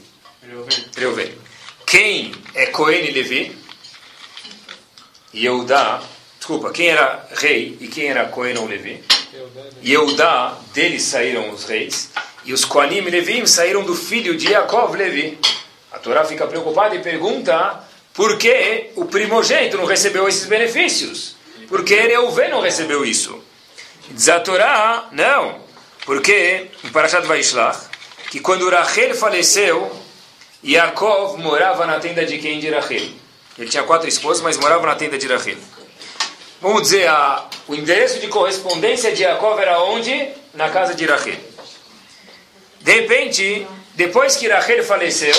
[0.96, 1.32] Reuven.
[1.86, 3.56] Quem é Cohen e Levi?
[5.34, 6.00] Yehudá.
[6.38, 9.02] Desculpa, quem era rei e quem era Cohen ou Levi?
[9.84, 12.10] Yehudá, deles saíram os reis.
[12.44, 15.38] E os Koanim e Levim saíram do filho de Yaakov, Levi.
[15.90, 21.34] A Torá fica preocupada e pergunta por que o primogênito não recebeu esses benefícios?
[21.68, 23.42] Por que Reuven não recebeu isso?
[24.10, 25.60] Diz a Torá, não.
[26.04, 27.88] Porque em Parashat Vaishlach,
[28.30, 29.90] que quando Rachel faleceu,
[30.62, 32.60] Yaakov morava na tenda de quem?
[32.60, 33.23] De Rachel.
[33.58, 35.56] Ele tinha quatro esposas, mas morava na tenda de Rachel.
[36.60, 40.28] Vamos dizer, a, o endereço de correspondência de Yaakov era onde?
[40.54, 41.36] Na casa de Rachel.
[42.80, 45.34] De repente, depois que Rachel faleceu,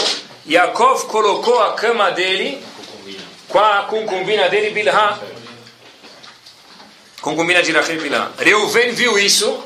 [0.47, 2.63] Yaakov colocou a cama dele
[3.49, 5.19] com a concubina dele, Bilhah.
[7.21, 8.31] Concubina de Rachel Bilhah.
[8.37, 9.63] Reuven viu isso,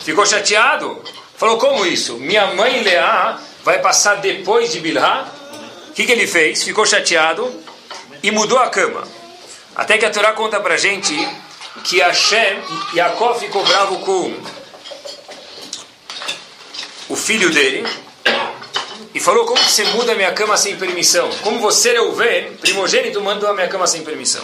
[0.00, 1.02] ficou chateado.
[1.36, 2.18] Falou, como isso?
[2.18, 5.26] Minha mãe Leá vai passar depois de Bilhá?
[5.88, 6.62] O que, que ele fez?
[6.62, 7.50] Ficou chateado
[8.22, 9.06] e mudou a cama.
[9.74, 11.14] Até que a Torá conta pra gente
[11.84, 12.62] que Hashem,
[12.94, 14.34] Yaakov ficou bravo com
[17.08, 17.86] o filho dele
[19.14, 21.28] e falou, como você muda a minha cama sem permissão?
[21.42, 24.42] Como você, Reuven, primogênito, mandou a minha cama sem permissão?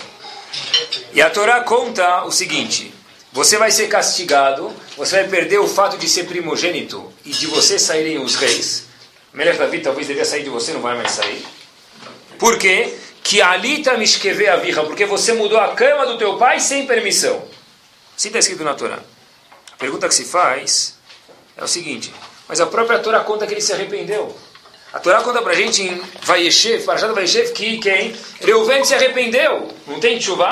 [1.13, 2.93] E a Torá conta o seguinte,
[3.33, 7.79] você vai ser castigado, você vai perder o fato de ser primogênito e de você
[7.79, 8.85] saírem os reis.
[9.33, 11.45] Melech David talvez devia sair de você, não vai mais sair.
[12.39, 12.97] Por quê?
[13.27, 17.43] Que alita mishkeve aviha, porque você mudou a cama do teu pai sem permissão.
[18.17, 19.01] Assim está escrito na Torá.
[19.73, 20.97] A pergunta que se faz
[21.57, 22.15] é o seguinte,
[22.47, 24.33] mas a própria Torá conta que ele se arrependeu.
[24.93, 28.15] A Torá conta pra gente em Vayeshev, Parashat Vayeshev, que quem?
[28.41, 29.75] Reuven se arrependeu.
[29.89, 30.49] Não tem chuva?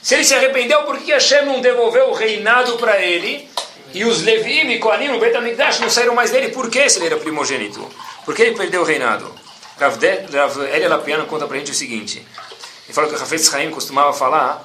[0.00, 3.50] Se ele se arrependeu, por que Hashem não devolveu o reinado para ele?
[3.92, 6.50] E os Levim e Koanim no Bet HaMikdash não saíram mais dele.
[6.50, 7.90] Por que se ele era primogênito?
[8.24, 9.42] Por que ele perdeu o reinado?
[9.78, 10.02] Rav
[10.72, 12.18] Elia Lapiano conta para gente o seguinte.
[12.84, 14.64] Ele fala que o Hafez Chaim costumava falar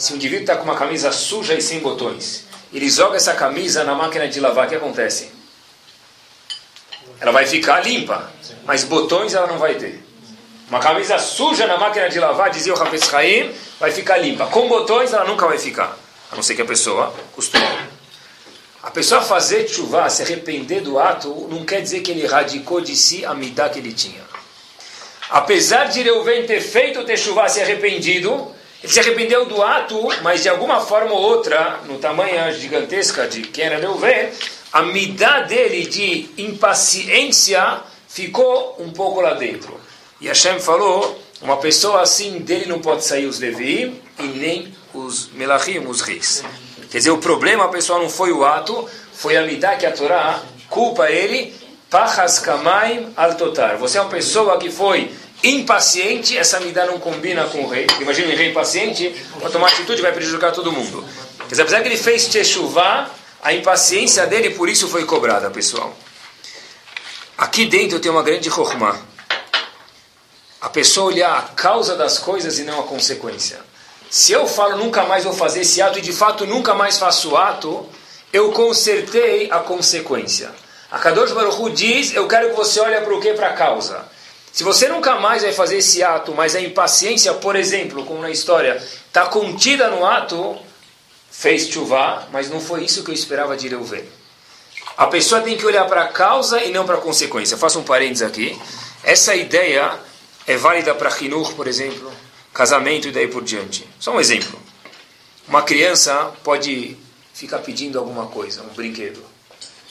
[0.00, 3.84] se um indivíduo está com uma camisa suja e sem botões, ele joga essa camisa
[3.84, 5.30] na máquina de lavar, o que acontece?
[7.20, 8.32] Ela vai ficar limpa,
[8.64, 10.02] mas botões ela não vai ter.
[10.70, 14.46] Uma camisa suja na máquina de lavar, dizia o Hafez Haim, vai ficar limpa.
[14.46, 15.98] Com botões ela nunca vai ficar.
[16.32, 17.66] A não ser que a pessoa costume.
[18.82, 22.96] A pessoa fazer chuva, se arrepender do ato, não quer dizer que ele erradicou de
[22.96, 24.29] si a midá que ele tinha.
[25.30, 28.50] Apesar de Reuven ter feito chuva, se arrependido,
[28.82, 33.42] Ele se arrependeu do ato, mas de alguma forma ou outra, no tamanho gigantesca de
[33.42, 34.30] quem era Reuven,
[34.72, 39.80] a midá dele de impaciência ficou um pouco lá dentro.
[40.20, 45.28] E Hashem falou, uma pessoa assim, dele não pode sair os Levi e nem os
[45.32, 46.42] Melachim, os reis.
[46.90, 50.42] Quer dizer, o problema, pessoal, não foi o ato, foi a midá que a Torá
[50.68, 51.54] culpa ele,
[51.90, 53.76] pachas kamaim altotar.
[53.76, 57.86] Você é uma pessoa que foi impaciente, essa midá não combina com o rei.
[58.00, 61.04] Imagina um rei impaciente, para tomar atitude vai prejudicar todo mundo.
[61.48, 63.10] Quer apesar que ele fez techuvá,
[63.42, 65.94] a impaciência dele por isso foi cobrada, pessoal.
[67.36, 68.96] Aqui dentro tem uma grande chokhmah.
[70.60, 73.58] A pessoa olhar a causa das coisas e não a consequência.
[74.10, 77.30] Se eu falo nunca mais vou fazer esse ato e de fato nunca mais faço
[77.30, 77.88] o ato,
[78.32, 80.50] eu consertei a consequência.
[80.90, 83.32] A Kadosh Baruch Hu diz, eu quero que você olhe para o que?
[83.32, 84.04] Para a causa.
[84.52, 88.30] Se você nunca mais vai fazer esse ato, mas a impaciência, por exemplo, como na
[88.30, 90.58] história, está contida no ato,
[91.30, 94.04] fez chuva, mas não foi isso que eu esperava de Reuven.
[94.96, 97.56] A pessoa tem que olhar para a causa e não para a consequência.
[97.56, 98.60] Faço um parênteses aqui.
[99.04, 99.96] Essa ideia
[100.44, 102.12] é válida para Hinur, por exemplo,
[102.52, 103.88] casamento e daí por diante.
[104.00, 104.60] Só um exemplo.
[105.46, 106.96] Uma criança pode
[107.32, 109.29] ficar pedindo alguma coisa, um brinquedo.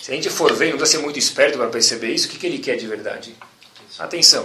[0.09, 2.39] Se a gente for ver, não precisa ser muito esperto para perceber isso, o que,
[2.39, 3.35] que ele quer de verdade?
[3.99, 4.43] Atenção.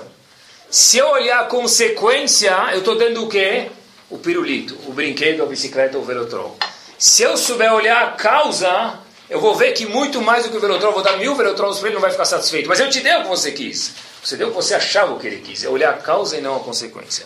[0.71, 3.71] Se eu olhar a consequência, eu estou dando o quê?
[4.11, 6.55] O pirulito, o brinquedo, a bicicleta, o velotrol.
[6.99, 8.99] Se eu souber olhar a causa,
[9.31, 11.89] eu vou ver que muito mais do que o velotrol, vou dar mil velotrols para
[11.89, 12.69] ele, não vai ficar satisfeito.
[12.69, 13.93] Mas eu te dei o que você quis.
[14.23, 15.65] Você deu o que você achava o que ele quis.
[15.65, 17.25] É olhar a causa e não a consequência.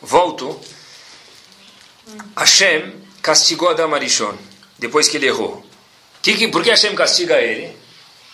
[0.00, 0.58] Volto.
[2.34, 4.34] Hashem castigou Adam Arishon,
[4.78, 5.65] depois que ele errou.
[6.26, 7.72] Que, que, por que Hashem castiga ele?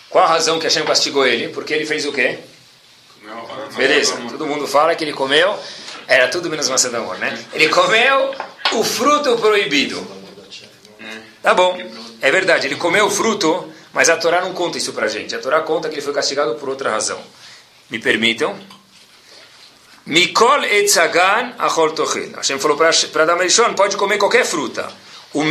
[0.08, 1.48] Qual a razão que Hashem castigou ele?
[1.48, 2.38] Porque ele fez o quê?
[3.76, 5.54] Beleza, todo mundo fala que ele comeu,
[6.08, 7.38] era tudo menos maçã de amor, né?
[7.52, 8.34] Ele comeu
[8.72, 10.00] o fruto proibido.
[11.42, 11.78] Tá bom,
[12.22, 15.34] é verdade, ele comeu o fruto, mas a Torá não conta isso pra gente.
[15.34, 17.20] A Torá conta que ele foi castigado por outra razão.
[17.90, 18.58] Me permitam.
[20.06, 22.32] Mikol etzagan achol tochil.
[22.36, 22.88] Hashem falou para
[23.22, 24.90] Adam Rishon, pode comer qualquer fruta.
[25.34, 25.42] O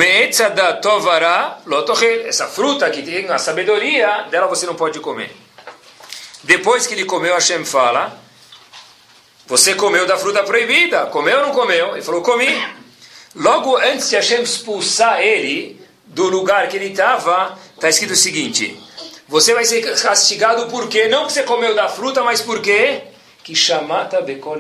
[1.66, 2.28] lotochil.
[2.28, 5.36] Essa fruta que tem a sabedoria, dela você não pode comer.
[6.44, 8.20] Depois que ele comeu, Hashem fala,
[9.48, 11.08] você comeu da fruta proibida.
[11.08, 11.94] Comeu ou não comeu?
[11.94, 12.48] Ele falou, comi.
[13.36, 18.78] Logo antes de Hashem expulsar ele do lugar que ele estava, está escrito o seguinte:
[19.28, 21.08] Você vai ser castigado por quê?
[21.08, 23.04] Não que você comeu da fruta, mas por quê?
[23.44, 24.60] Que chamata bekol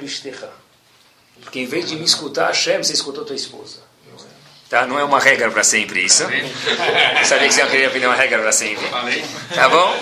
[1.41, 3.90] Porque em vez de me escutar, Hashem, você escutou tua esposa.
[4.71, 4.87] Tá?
[4.87, 6.23] Não é uma regra para sempre isso.
[6.23, 8.87] Eu sabia que você não queria aprender uma regra para sempre.
[9.53, 9.99] Tá bom?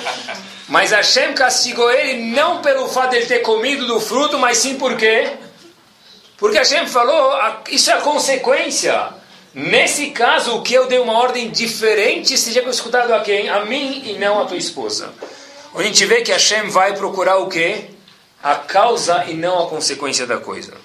[0.67, 4.77] Mas Hashem castigou ele não pelo fato de ele ter comido do fruto, mas sim
[4.77, 5.31] por quê?
[6.37, 7.35] Porque Hashem falou,
[7.71, 9.09] isso é a consequência.
[9.55, 13.49] Nesse caso, o que eu dei uma ordem diferente seja escutado a quem?
[13.49, 15.11] A mim e não a tua esposa.
[15.73, 17.85] Onde a gente vê que Hashem vai procurar o quê?
[18.43, 20.75] A causa e não a consequência da coisa.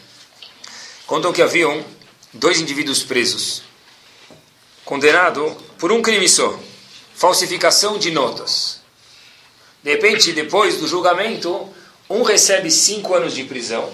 [1.07, 1.85] Contam que haviam
[2.33, 3.64] dois indivíduos presos,
[4.85, 6.59] condenado por um crime só,
[7.15, 8.81] falsificação de notas.
[9.83, 11.69] De repente, depois do julgamento,
[12.09, 13.93] um recebe cinco anos de prisão,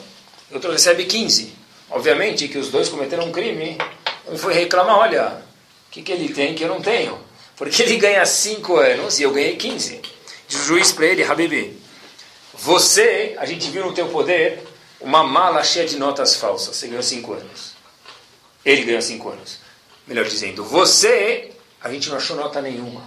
[0.51, 1.53] outro recebe 15.
[1.91, 3.77] Obviamente que os dois cometeram um crime.
[4.29, 5.43] Um foi reclamar, olha,
[5.89, 7.19] o que, que ele tem que eu não tenho?
[7.57, 10.01] Porque ele ganha cinco anos e eu ganhei 15.
[10.49, 11.79] Diz o juiz para ele, Habibi,
[12.55, 14.63] você, a gente viu no teu poder
[15.01, 16.77] uma mala cheia de notas falsas.
[16.77, 17.73] Você ganhou cinco anos.
[18.65, 19.60] Ele ganhou cinco anos.
[20.11, 23.01] Melhor dizendo, você, a gente não achou nota nenhuma.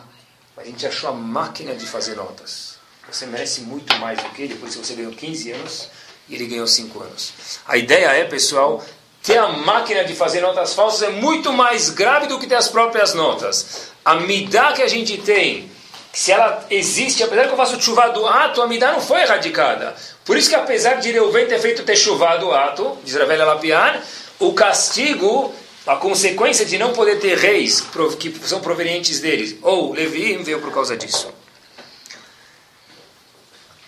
[0.56, 2.78] A gente achou a máquina de fazer notas.
[3.12, 5.90] Você merece muito mais do que ele, isso você ganhou 15 anos
[6.30, 7.34] e ele ganhou 5 anos.
[7.68, 8.82] A ideia é, pessoal,
[9.22, 12.70] ter a máquina de fazer notas falsas é muito mais grave do que ter as
[12.70, 13.92] próprias notas.
[14.06, 15.70] A midá que a gente tem,
[16.14, 19.94] se ela existe, apesar que eu faço chuva do ato, a midá não foi erradicada.
[20.24, 24.00] Por isso que apesar de Reuven ter feito ter chuva do ato, diz Ravel Lapian,
[24.40, 25.54] o castigo,
[25.86, 27.84] a consequência de não poder ter reis
[28.20, 31.34] que são provenientes deles, ou Levi, veio por causa disso.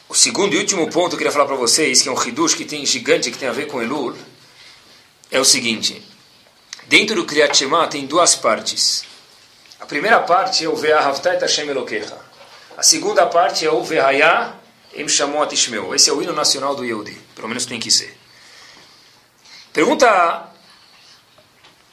[0.10, 2.56] O segundo e último ponto que eu queria falar para vocês, que é um hidush
[2.56, 4.16] que tem gigante que tem a ver com Elul,
[5.32, 6.02] é o seguinte.
[6.88, 9.04] Dentro do Kriyat Shema tem duas partes.
[9.80, 12.18] A primeira parte é o Ve'ahavtai Hashem Elokecha.
[12.78, 14.54] A segunda parte é o Ve'haya
[14.94, 15.94] Em Shamot Ishmeu.
[15.94, 17.18] Esse é o hino nacional do Yehudi.
[17.36, 18.16] Pelo menos tem que ser.
[19.74, 20.55] Pergunta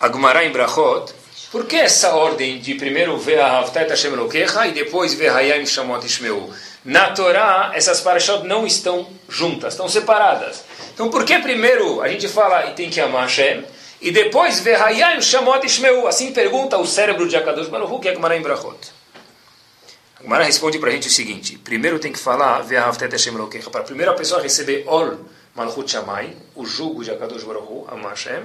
[0.03, 1.15] a Gumara em Brachot,
[1.51, 6.53] por que essa ordem de primeiro Ve'ahavtai Hashem Elokecha e depois Ve'haya Em Shamot Ishmeu?
[6.85, 10.65] Na Torá, essas parashot não estão juntas, estão separadas.
[10.93, 13.65] Então, por que primeiro a gente fala e tem que amar Hashem?
[14.03, 16.09] e depois Vehayayim Shamot Ishmeu.
[16.09, 18.77] Assim pergunta o cérebro de Akadosh Baruch que é Gemara em Brachot.
[20.19, 23.71] A Gemara responde para a gente o seguinte: primeiro tem que falar Vehavtet Hashem Lokecha.
[23.71, 25.19] Para a primeira pessoa receber Ol
[25.55, 28.43] Malchut Shamayim, o jugo de Akadosh Baruch Hu, Am Hashem.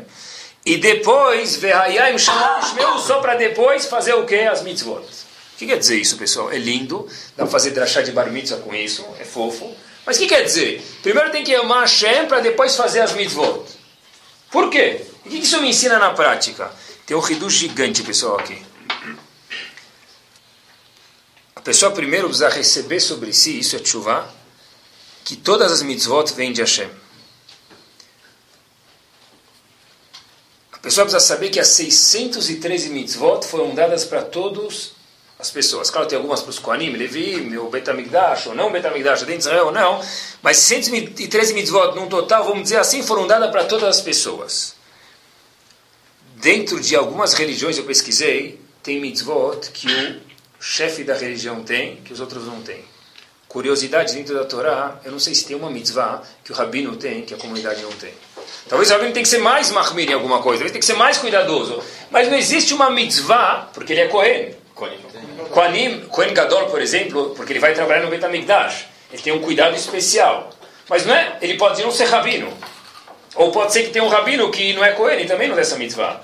[0.67, 4.35] E depois Ishmeu, só para depois fazer o que?
[4.35, 4.99] As mitzvot.
[4.99, 6.51] O que quer dizer isso, pessoal?
[6.51, 9.73] É lindo, dá para fazer drachá de bar mitzvah com isso, é fofo.
[10.05, 10.85] Mas o que quer dizer?
[11.01, 13.63] Primeiro tem que amar Hashem para depois fazer as mitzvot.
[14.51, 15.05] Por quê?
[15.25, 16.69] O que isso me ensina na prática?
[17.05, 18.61] Tem um reduz gigante, pessoal, aqui.
[21.55, 24.29] A pessoa primeiro precisa receber sobre si, isso é chuva,
[25.23, 26.89] que todas as mitzvot vêm de Hashem.
[30.87, 34.93] Pessoa precisa saber que as 613 mitzvot foram dadas para todos
[35.39, 35.89] as pessoas.
[35.89, 39.65] Claro, tem algumas para os Kohanim, Levi, o Betamigdash, ou não Betamigdash, dentro de Israel
[39.67, 40.01] ou não,
[40.41, 44.75] mas 113 mitzvot num total, vamos dizer assim, foram dadas para todas as pessoas.
[46.35, 49.87] Dentro de algumas religiões, eu pesquisei, tem mitzvot que
[50.59, 52.83] o chefe da religião tem, que os outros não têm.
[53.47, 57.23] Curiosidade dentro da Torá, eu não sei se tem uma mitzvah que o rabino tem,
[57.23, 58.13] que a comunidade não tem.
[58.69, 60.95] Talvez o rabino tenha que ser mais mahmir em alguma coisa, talvez tenha que ser
[60.95, 61.81] mais cuidadoso.
[62.11, 64.55] Mas não existe uma mitzvah, porque ele é Kohen.
[65.51, 69.75] Kohanim, Kohen Gadol, por exemplo, porque ele vai trabalhar no Betamigdash, ele tem um cuidado
[69.75, 70.49] especial.
[70.89, 72.51] Mas não é, ele pode não ser rabino.
[73.35, 75.77] Ou pode ser que tenha um rabino que não é Kohen e também não dessa
[75.77, 76.21] mitzvah.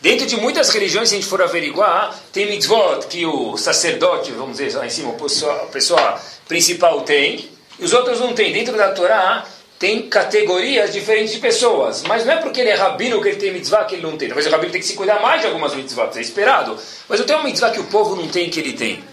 [0.00, 4.58] Dentro de muitas religiões, se a gente for averiguar, tem mitzvot que o sacerdote, vamos
[4.58, 8.52] dizer lá em cima, a pessoa principal tem, e os outros não têm.
[8.52, 9.46] Dentro da Torá,
[9.84, 12.04] tem categorias diferentes de pessoas.
[12.04, 14.28] Mas não é porque ele é rabino que ele tem mitzvah que ele não tem.
[14.28, 16.78] Talvez o rabino tenha que se cuidar mais de algumas mitzvahs, é esperado.
[17.06, 19.04] Mas eu tenho uma mitzvah que o povo não tem que ele tem.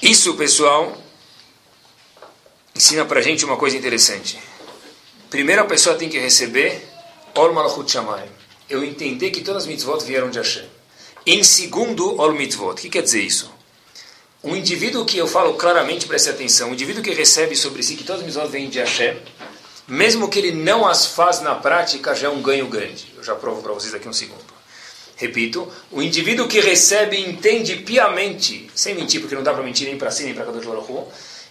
[0.00, 0.96] Isso, pessoal,
[2.72, 4.38] ensina pra gente uma coisa interessante.
[5.28, 6.86] Primeiro a pessoa tem que receber
[7.34, 8.30] Ol Malachut Shamayim.
[8.68, 10.68] Eu entender que todas as mitzvot vieram de Hashem.
[11.26, 12.74] Em segundo, Ol Mitzvot.
[12.74, 13.52] O que quer dizer isso?
[14.42, 18.04] Um indivíduo que eu falo claramente, preste atenção, um indivíduo que recebe sobre si que
[18.04, 19.18] todas as mitzvot vêm de Hashem,
[19.86, 23.12] mesmo que ele não as faz na prática, já é um ganho grande.
[23.16, 24.42] Eu já provo para vocês daqui um segundo.
[25.16, 29.98] Repito, o indivíduo que recebe entende piamente, sem mentir, porque não dá para mentir nem
[29.98, 31.08] para si nem para Kadosh Baruch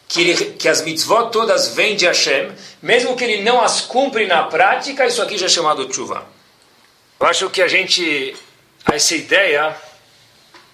[0.07, 4.25] que, ele, que as mitzvot todas vêm de Hashem, mesmo que ele não as cumpre
[4.25, 6.25] na prática, isso aqui já é chamado tshuva.
[7.19, 8.35] Eu acho que a gente,
[8.91, 9.77] essa ideia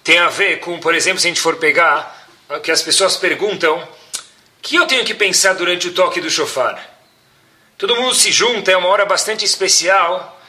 [0.06, 2.28] tem a ver com, por exemplo, se a gente for pegar,
[2.62, 3.88] que as pessoas perguntam, o
[4.62, 6.80] que eu tenho que pensar durante o toque do shofar?
[7.76, 10.40] Todo mundo se junta, é uma hora bastante especial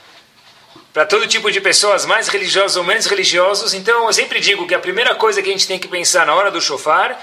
[0.93, 3.73] para todo tipo de pessoas, mais religiosos ou menos religiosos.
[3.73, 6.35] Então, eu sempre digo que a primeira coisa que a gente tem que pensar na
[6.35, 7.19] hora do shofar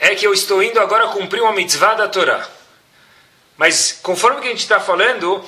[0.00, 2.44] é que eu estou indo agora cumprir uma mitzvah da Torá.
[3.56, 5.44] Mas, conforme que a gente está falando,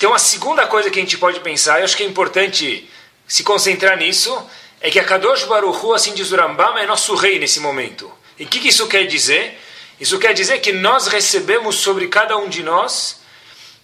[0.00, 2.90] tem uma segunda coisa que a gente pode pensar, e acho que é importante
[3.28, 4.36] se concentrar nisso,
[4.82, 8.12] é que a Kadosh Baruchu, assim diz o Rambam, é nosso rei nesse momento.
[8.36, 9.56] E o que, que isso quer dizer?
[10.00, 13.20] Isso quer dizer que nós recebemos sobre cada um de nós,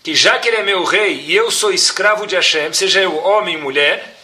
[0.02, 3.16] que já que ele é meu rei e eu sou escravo de Hashem, seja eu
[3.16, 4.18] homem ou mulher,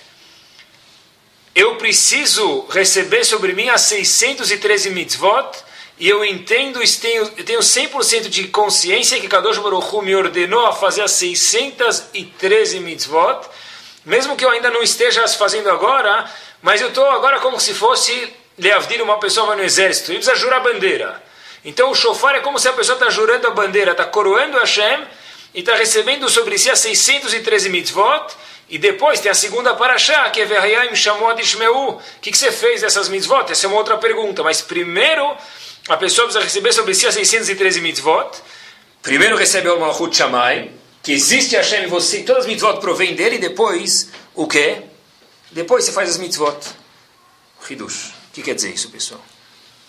[1.54, 5.52] eu preciso receber sobre mim as 613 mitzvot,
[5.96, 10.72] e eu entendo, tenho, tenho 100% de consciência que Kadosh Baruch Hu me ordenou a
[10.72, 13.48] fazer as 613 mitzvot,
[14.04, 16.28] mesmo que eu ainda não esteja as fazendo agora,
[16.64, 20.34] mas eu estou agora como se fosse Leavdir, uma pessoa vai no exército, e precisa
[20.34, 21.22] jurar a bandeira.
[21.62, 25.04] Então o shofar é como se a pessoa está jurando a bandeira, está coroando Hashem
[25.54, 28.34] e está recebendo sobre si as 613 mitzvot.
[28.70, 31.90] E depois tem a segunda paraxá, que é Verhayim Shamod Ishmeu.
[31.90, 33.44] O que, que você fez dessas mitzvot?
[33.52, 34.42] Essa é uma outra pergunta.
[34.42, 35.36] Mas primeiro,
[35.86, 38.38] a pessoa precisa receber sobre si as 613 mitzvot.
[39.02, 40.70] Primeiro recebe o Malchut Shammai,
[41.02, 44.78] que existe Hashem em você, todas as mitzvot provêm dele, e depois, o quê?
[45.54, 46.58] Depois você faz as mitzvot.
[47.70, 48.08] Hidush.
[48.08, 49.20] O que quer dizer isso, pessoal?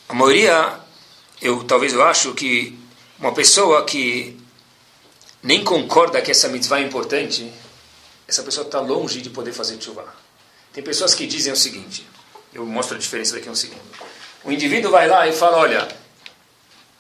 [0.08, 0.80] A maioria,
[1.42, 2.78] eu talvez eu acho que
[3.18, 4.40] uma pessoa que
[5.42, 7.52] nem concorda que essa mitzvah é importante,
[8.28, 10.06] essa pessoa está longe de poder fazer tshuva.
[10.72, 12.08] Tem pessoas que dizem o seguinte,
[12.54, 13.82] eu mostro a diferença daqui a um segundo.
[14.44, 15.88] O indivíduo vai lá e fala, olha,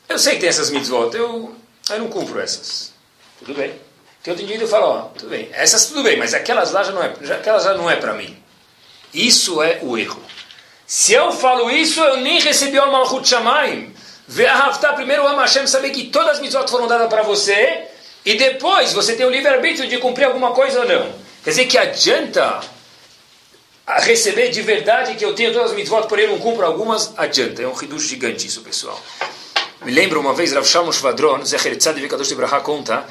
[0.09, 1.55] eu sei que tem essas mitzvot, eu,
[1.87, 2.91] eu não cumpro essas.
[3.37, 3.79] Tudo bem.
[4.23, 6.91] Tem outro indivíduo que fala, ó, tudo bem, essas tudo bem, mas aquelas lá já
[6.91, 8.43] não é, já, aquelas já não é para mim.
[9.15, 10.21] Isso é o erro.
[10.85, 13.93] Se eu falo isso, eu nem recebi o Malchut Shamayim.
[14.27, 17.85] Ve'ahavta, primeiro o Hashem, saber que todas as mitzvot foram dadas para você,
[18.25, 21.13] e depois você tem o livre-arbítrio de cumprir alguma coisa ou não.
[21.43, 22.59] Quer dizer que adianta
[23.99, 27.61] receber de verdade que eu tenho todas as mitzvot, porém não cumpro algumas, adianta.
[27.61, 28.99] É um riducho gigante isso, pessoal.
[29.83, 33.05] Me lembro uma vez, Rav Shalom Shvadron, Zecher Tzad Vikadosh de Braha conta,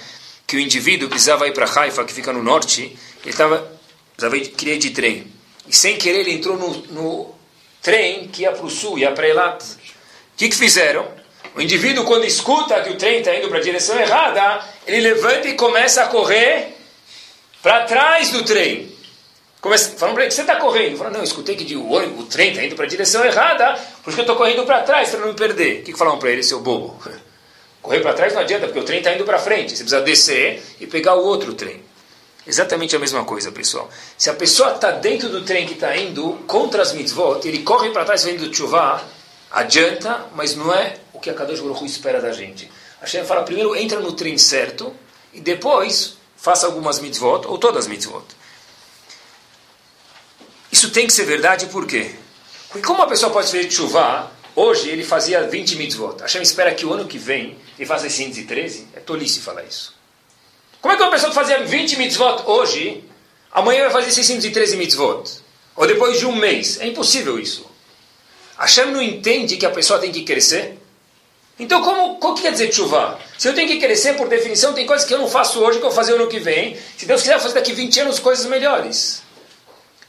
[0.46, 3.72] que o indivíduo precisava ir para Haifa, que fica no norte, ele tava,
[4.16, 5.33] precisava ir, queria ir de trem.
[5.66, 7.34] E sem querer ele entrou no, no
[7.82, 9.62] trem que ia para o sul, ia para Elat.
[9.62, 11.06] O que, que fizeram?
[11.54, 15.48] O indivíduo, quando escuta que o trem está indo para a direção errada, ele levanta
[15.48, 16.74] e começa a correr
[17.62, 18.92] para trás do trem.
[19.60, 20.98] Começa, falam para ele, você está correndo?
[20.98, 24.16] Fala, não, escutei que o, o trem está indo para a direção errada, por isso
[24.16, 25.80] que eu estou correndo para trás, para não me perder.
[25.80, 27.00] O que, que falaram para ele, seu bobo?
[27.80, 29.76] Correr para trás não adianta, porque o trem está indo para frente.
[29.76, 31.82] Você precisa descer e pegar o outro trem.
[32.46, 33.88] Exatamente a mesma coisa, pessoal.
[34.18, 37.90] Se a pessoa está dentro do trem que está indo contra as mitzvot, ele corre
[37.90, 39.02] para trás vendo chuvá,
[39.50, 42.70] adianta, mas não é o que a Kadosh Baruch espera da gente.
[43.00, 44.94] A Hashem fala, primeiro entra no trem certo,
[45.32, 48.24] e depois faça algumas mitzvot, ou todas as mitzvot.
[50.70, 52.14] Isso tem que ser verdade, por quê?
[52.68, 56.16] Porque como uma pessoa pode fazer chuvá, hoje ele fazia 20 mitzvot.
[56.20, 58.88] A Hashem espera que o ano que vem ele faça 113?
[58.94, 59.93] É tolice falar isso.
[60.84, 63.02] Como é que uma pessoa que fazia 20 mitzvot hoje,
[63.50, 65.40] amanhã vai fazer 613 mitzvot?
[65.74, 66.78] Ou depois de um mês?
[66.78, 67.66] É impossível isso.
[68.58, 70.78] Hashem não entende que a pessoa tem que crescer?
[71.58, 73.18] Então, como, o que quer dizer chuva?
[73.38, 75.86] Se eu tenho que crescer, por definição, tem coisas que eu não faço hoje que
[75.86, 76.76] eu vou fazer ano que vem.
[76.98, 79.22] Se Deus quiser, fazer daqui 20 anos coisas melhores.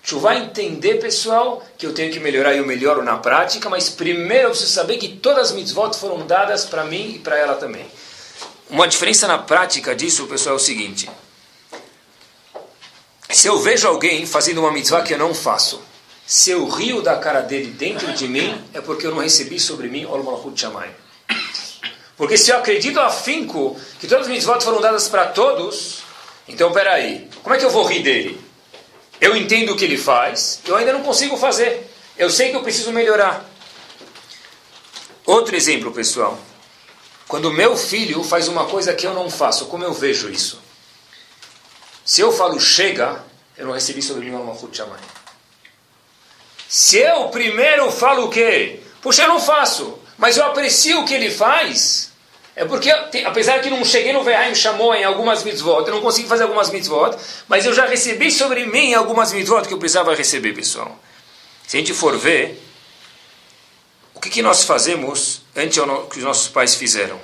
[0.03, 3.89] Chuva é entender, pessoal, que eu tenho que melhorar e eu melhoro na prática, mas
[3.89, 7.53] primeiro eu preciso saber que todas as mitzvot foram dadas para mim e para ela
[7.55, 7.85] também.
[8.69, 11.09] Uma diferença na prática disso, pessoal, é o seguinte.
[13.29, 15.81] Se eu vejo alguém fazendo uma mitzvah que eu não faço,
[16.25, 19.87] se eu rio da cara dele dentro de mim, é porque eu não recebi sobre
[19.87, 20.91] mim Ol Malachut Shamayim.
[22.17, 25.99] Porque se eu acredito afinco que todas as mitzvot foram dadas para todos,
[26.47, 28.41] então peraí, como é que eu vou rir dele?
[29.21, 31.91] Eu entendo o que ele faz, eu ainda não consigo fazer.
[32.17, 33.45] Eu sei que eu preciso melhorar.
[35.25, 36.39] Outro exemplo, pessoal.
[37.27, 40.61] Quando meu filho faz uma coisa que eu não faço, como eu vejo isso?
[42.03, 43.23] Se eu falo chega,
[43.57, 44.99] eu não recebi sobre mim uma Shammai.
[46.67, 48.79] Se eu primeiro falo o quê?
[49.01, 52.11] Puxa, eu não faço, mas eu aprecio o que ele faz,
[52.55, 52.89] é porque,
[53.25, 56.69] apesar que não cheguei no Vehaim chamou em algumas mitzvot, eu não consigo fazer algumas
[56.69, 57.17] mitzvot,
[57.47, 60.97] mas eu já recebi sobre mim algumas mitzvot que eu precisava receber, pessoal.
[61.67, 62.61] Se a gente for ver,
[64.13, 67.19] o que, que nós fazemos ante o que os nossos pais fizeram.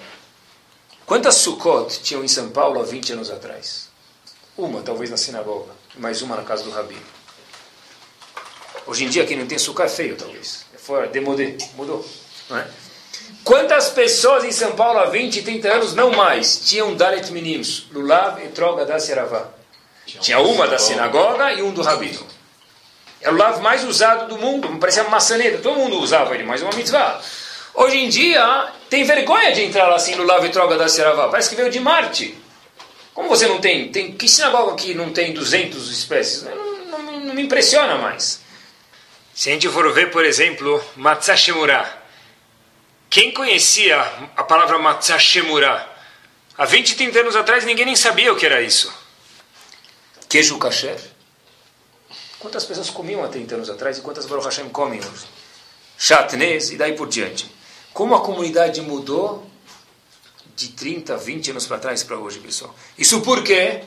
[1.05, 3.89] Quantas Sukkot tinham em São Paulo há 20 anos atrás?
[4.57, 6.97] Uma, talvez na sinagoga, mais uma na casa do Rabi.
[8.87, 10.65] Hoje em dia, quem não tem Sukkot é feio, talvez.
[10.73, 12.05] É fora, demodé, mudou.
[12.49, 12.67] Não é?
[13.43, 18.43] Quantas pessoas em São Paulo há 20, 30 anos, não mais, tinham Dalet Meninos, Lulav
[18.43, 19.49] e Troga da Seravá?
[20.05, 22.25] Tinha uma da sinagoga e um do Rabino.
[23.21, 26.61] Era o lulav mais usado do mundo, parecia uma maçaneta, todo mundo usava ele, mas
[26.61, 27.21] uma mitzvah.
[27.73, 31.29] Hoje em dia, tem vergonha de entrar lá assim no Lava e Troga da Seravá.
[31.29, 32.37] Parece que veio de Marte.
[33.13, 33.91] Como você não tem?
[33.91, 36.43] tem que sinagoga que não tem 200 espécies?
[36.43, 38.41] Não, não, não, me impressiona mais.
[39.33, 41.97] Se a gente for ver, por exemplo, Matzah Shemurah.
[43.09, 43.99] Quem conhecia
[44.35, 45.87] a palavra Matzah Shemurah?
[46.57, 48.93] Há 20, 30 anos atrás ninguém nem sabia o que era isso.
[50.29, 50.97] Queijo kasher.
[52.39, 55.25] Quantas pessoas comiam há 30 anos atrás e quantas Baruch Hashem comem hoje?
[55.97, 57.51] Chatnez e daí por diante.
[57.93, 59.45] Como a comunidade mudou
[60.55, 62.73] de 30, 20 anos para trás para hoje, pessoal.
[62.97, 63.83] Isso por quê?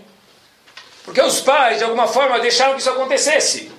[1.04, 3.70] Porque os pais, de alguma forma, deixaram que isso acontecesse.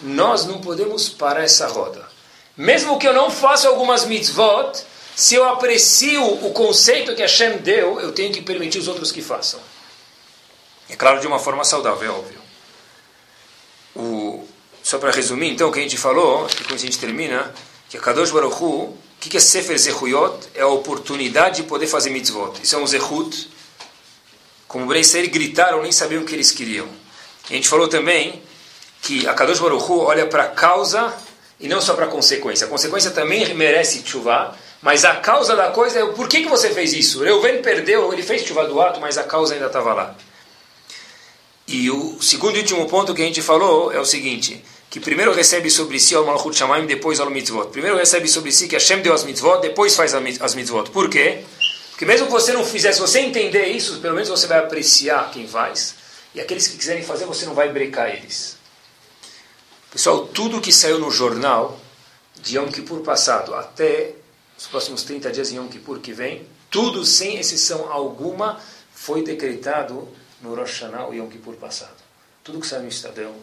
[0.00, 2.06] Nós não podemos parar essa roda.
[2.56, 4.84] Mesmo que eu não faça algumas mitzvot,
[5.16, 9.22] se eu aprecio o conceito que Hashem deu, eu tenho que permitir os outros que
[9.22, 9.60] façam.
[10.88, 12.40] É claro, de uma forma saudável, é óbvio.
[13.94, 14.46] O,
[14.82, 17.54] só para resumir, então, o que a gente falou, e quando a gente termina,
[17.88, 18.96] que a Kadosh Baruch Hu,
[19.28, 20.48] o que é Sefer Zehuyot?
[20.54, 22.60] É a oportunidade de poder fazer mitzvot.
[22.62, 23.48] Isso é um Zehut.
[24.66, 26.88] Como o Bnei Israel gritaram, nem sabiam o que eles queriam.
[27.48, 28.42] E a gente falou também
[29.00, 31.14] que a Kadosh Baruch Hu olha para a causa
[31.60, 32.66] e não só para a consequência.
[32.66, 36.70] A consequência também merece chuva, mas a causa da coisa é por que, que você
[36.70, 37.22] fez isso?
[37.22, 40.16] Reuven perdeu, ele fez chuva do ato, mas a causa ainda estava lá.
[41.68, 45.32] E o segundo e último ponto que a gente falou é o seguinte, que primeiro
[45.32, 47.70] recebe sobre si o Malchut Shamaim, depois o mitzvot.
[47.70, 50.90] Primeiro recebe sobre si que Hashem deu as mitzvot, depois faz as mitzvot.
[50.90, 51.44] Por quê?
[51.92, 55.30] Porque mesmo que você não fizer, se você entender isso, pelo menos você vai apreciar
[55.30, 55.94] quem faz.
[56.34, 58.58] E aqueles que quiserem fazer, você não vai brecar eles.
[59.90, 61.80] Pessoal, tudo que saiu no jornal
[62.42, 64.12] de Yom Kippur passado até
[64.58, 68.60] os próximos 30 dias em Yom Kippur que vem, tudo sem exceção alguma
[68.92, 70.06] foi decretado
[70.42, 71.96] no Rosh Hashanah e Yom Kippur passado.
[72.44, 73.34] Tudo que saiu no Estadão,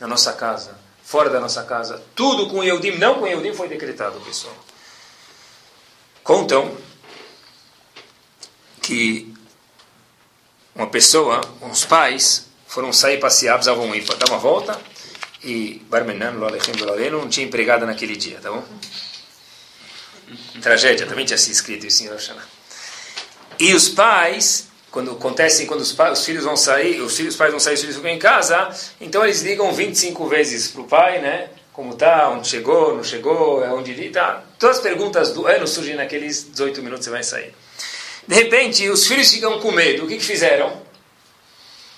[0.00, 4.18] na nossa casa, fora da nossa casa, tudo com Yehudim, não com Yehudim, foi decretado,
[4.20, 4.54] pessoal.
[6.22, 6.76] Contam
[8.80, 9.32] que
[10.74, 14.80] uma pessoa, uns pais, foram sair passear, precisavam ir dar uma volta,
[15.42, 16.32] e Barmenan,
[17.10, 18.64] não tinha empregada naquele dia, tá bom?
[20.62, 22.32] Tragédia, também tinha sido escrito isso em Rosh
[23.60, 27.50] E os pais, quando acontece, quando os, os filhos vão sair, os filhos os pais
[27.50, 28.70] vão sair, os filhos ficam em casa,
[29.00, 31.50] então eles ligam 25 vezes para o pai, né?
[31.72, 34.44] Como tá, onde chegou, não chegou, é onde ele tá.
[34.56, 37.52] Todas as perguntas do ano surgem naqueles 18 minutos que você vai sair.
[38.28, 40.04] De repente, os filhos ficam com medo.
[40.04, 40.80] O que, que fizeram?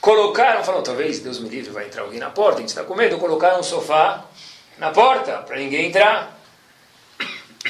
[0.00, 2.94] Colocaram, falaram, talvez Deus me livre, vai entrar alguém na porta, a gente está com
[2.94, 3.18] medo.
[3.18, 4.24] Colocaram um sofá
[4.78, 6.35] na porta para ninguém entrar.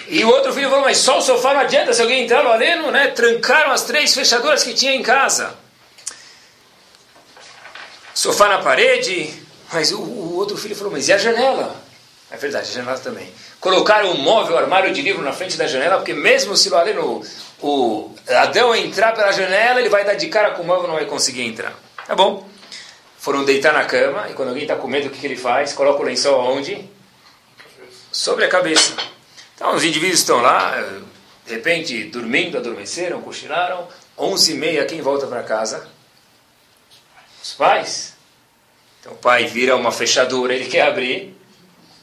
[0.08, 2.50] E o outro filho falou, mas só o sofá não adianta se alguém entrar no
[2.50, 3.08] aleno, né?
[3.08, 5.54] Trancaram as três fechaduras que tinha em casa.
[8.14, 9.32] Sofá na parede,
[9.72, 11.76] mas o, o outro filho falou, mas e a janela?
[12.30, 13.32] É verdade, a janela também.
[13.60, 17.22] Colocaram um móvel, armário de livro na frente da janela, porque mesmo se o aleno,
[17.60, 21.06] o Adão entrar pela janela, ele vai dar de cara com o móvel não vai
[21.06, 21.74] conseguir entrar.
[22.06, 22.46] Tá bom.
[23.18, 25.72] Foram deitar na cama, e quando alguém está com medo, o que, que ele faz?
[25.72, 26.88] Coloca o lençol onde?
[28.12, 28.94] Sobre a cabeça.
[29.56, 30.74] Então, os indivíduos estão lá,
[31.46, 33.88] de repente, dormindo, adormeceram, cochilaram.
[34.16, 35.88] Onze e meia, quem volta para casa?
[37.42, 38.14] Os pais.
[39.00, 41.34] Então, o pai vira uma fechadura, ele quer abrir,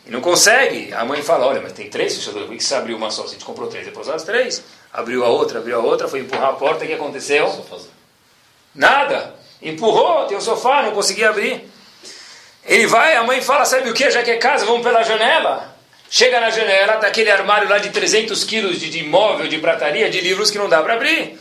[0.05, 0.91] e não consegue.
[0.93, 3.27] A mãe fala, olha, mas tem três fechaduras, por que você abriu uma só?
[3.27, 4.63] Gente comprou três, depois as três.
[4.91, 7.65] Abriu a outra, abriu a outra, foi empurrar a porta, o que aconteceu?
[8.73, 9.35] Nada.
[9.61, 11.69] Empurrou, tem o um sofá, não conseguia abrir.
[12.65, 14.09] Ele vai, a mãe fala, sabe o que?
[14.09, 15.72] Já que é casa, vamos pela janela.
[16.15, 20.11] Chega na janela, tá aquele armário lá de 300 quilos de, de imóvel, de prataria,
[20.11, 21.39] de livros que não dá para abrir.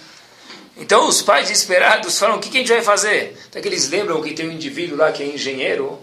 [0.78, 3.36] Então os pais desesperados falam, o que, que a gente vai fazer?
[3.48, 6.00] Até que eles lembram que tem um indivíduo lá que é engenheiro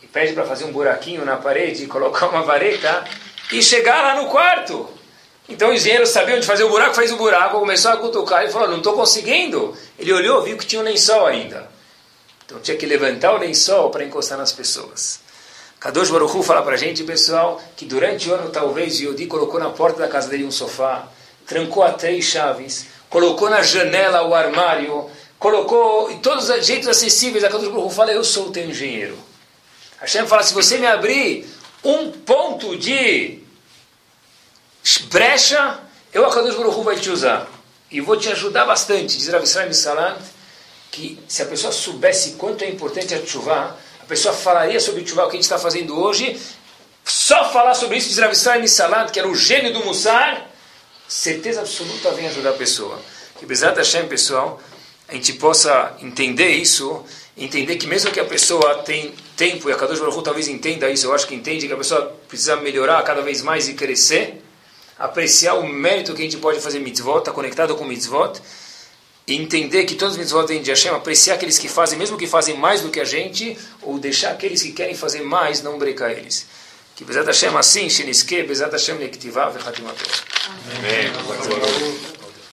[0.00, 3.04] e pede para fazer um buraquinho na parede, colocar uma vareta
[3.50, 4.88] e chegar lá no quarto.
[5.48, 8.52] Então o engenheiro sabia onde fazer o buraco, fez o buraco, começou a cutucar e
[8.52, 9.76] falou, não estou conseguindo.
[9.98, 11.68] Ele olhou, viu que tinha um lençol ainda.
[12.44, 15.25] Então tinha que levantar o lençol para encostar nas pessoas.
[15.78, 19.70] Kadosh Baruchu fala para a gente, pessoal, que durante o ano talvez Yodi colocou na
[19.70, 21.06] porta da casa dele um sofá,
[21.46, 25.08] trancou a três chaves, colocou na janela o armário,
[25.38, 27.44] colocou em todos os jeitos acessíveis.
[27.44, 29.18] A Kadosh Baruchu fala, eu sou o teu engenheiro.
[30.00, 31.46] Hashem fala, se você me abrir
[31.84, 33.40] um ponto de
[35.08, 35.78] brecha,
[36.12, 37.46] eu, a Kadosh Baruchu, vai te usar.
[37.90, 40.18] E vou te ajudar bastante, diz Rav Israel Salant,
[40.90, 43.76] que se a pessoa soubesse quanto é importante a chuva,
[44.06, 46.40] a pessoa falaria sobre o Tshuva, o que a gente está fazendo hoje,
[47.04, 50.48] só falar sobre isso, diz Rav Israel que era o gênio do Mussar,
[51.08, 53.00] certeza absoluta vem ajudar a pessoa.
[53.36, 54.60] Que Bezat Hashem, pessoal,
[55.08, 57.04] a gente possa entender isso,
[57.36, 61.06] entender que mesmo que a pessoa tem tempo, e a Kadosh Baruch talvez entenda isso,
[61.06, 64.40] eu acho que entende que a pessoa precisa melhorar cada vez mais e crescer,
[64.96, 68.40] apreciar o mérito que a gente pode fazer mitzvot, está conectado com mitzvot,
[69.26, 72.26] e entender que todos os mitzvot vêm de Hashem, apreciar aqueles que fazem, mesmo que
[72.26, 76.12] fazem mais do que a gente, ou deixar aqueles que querem fazer mais, não brecar
[76.12, 76.46] eles.
[76.94, 79.82] Que Bezat Hashem assim, Sheniske, Bezat Hashem Lektivah, Vechatim
[80.78, 82.15] Amém.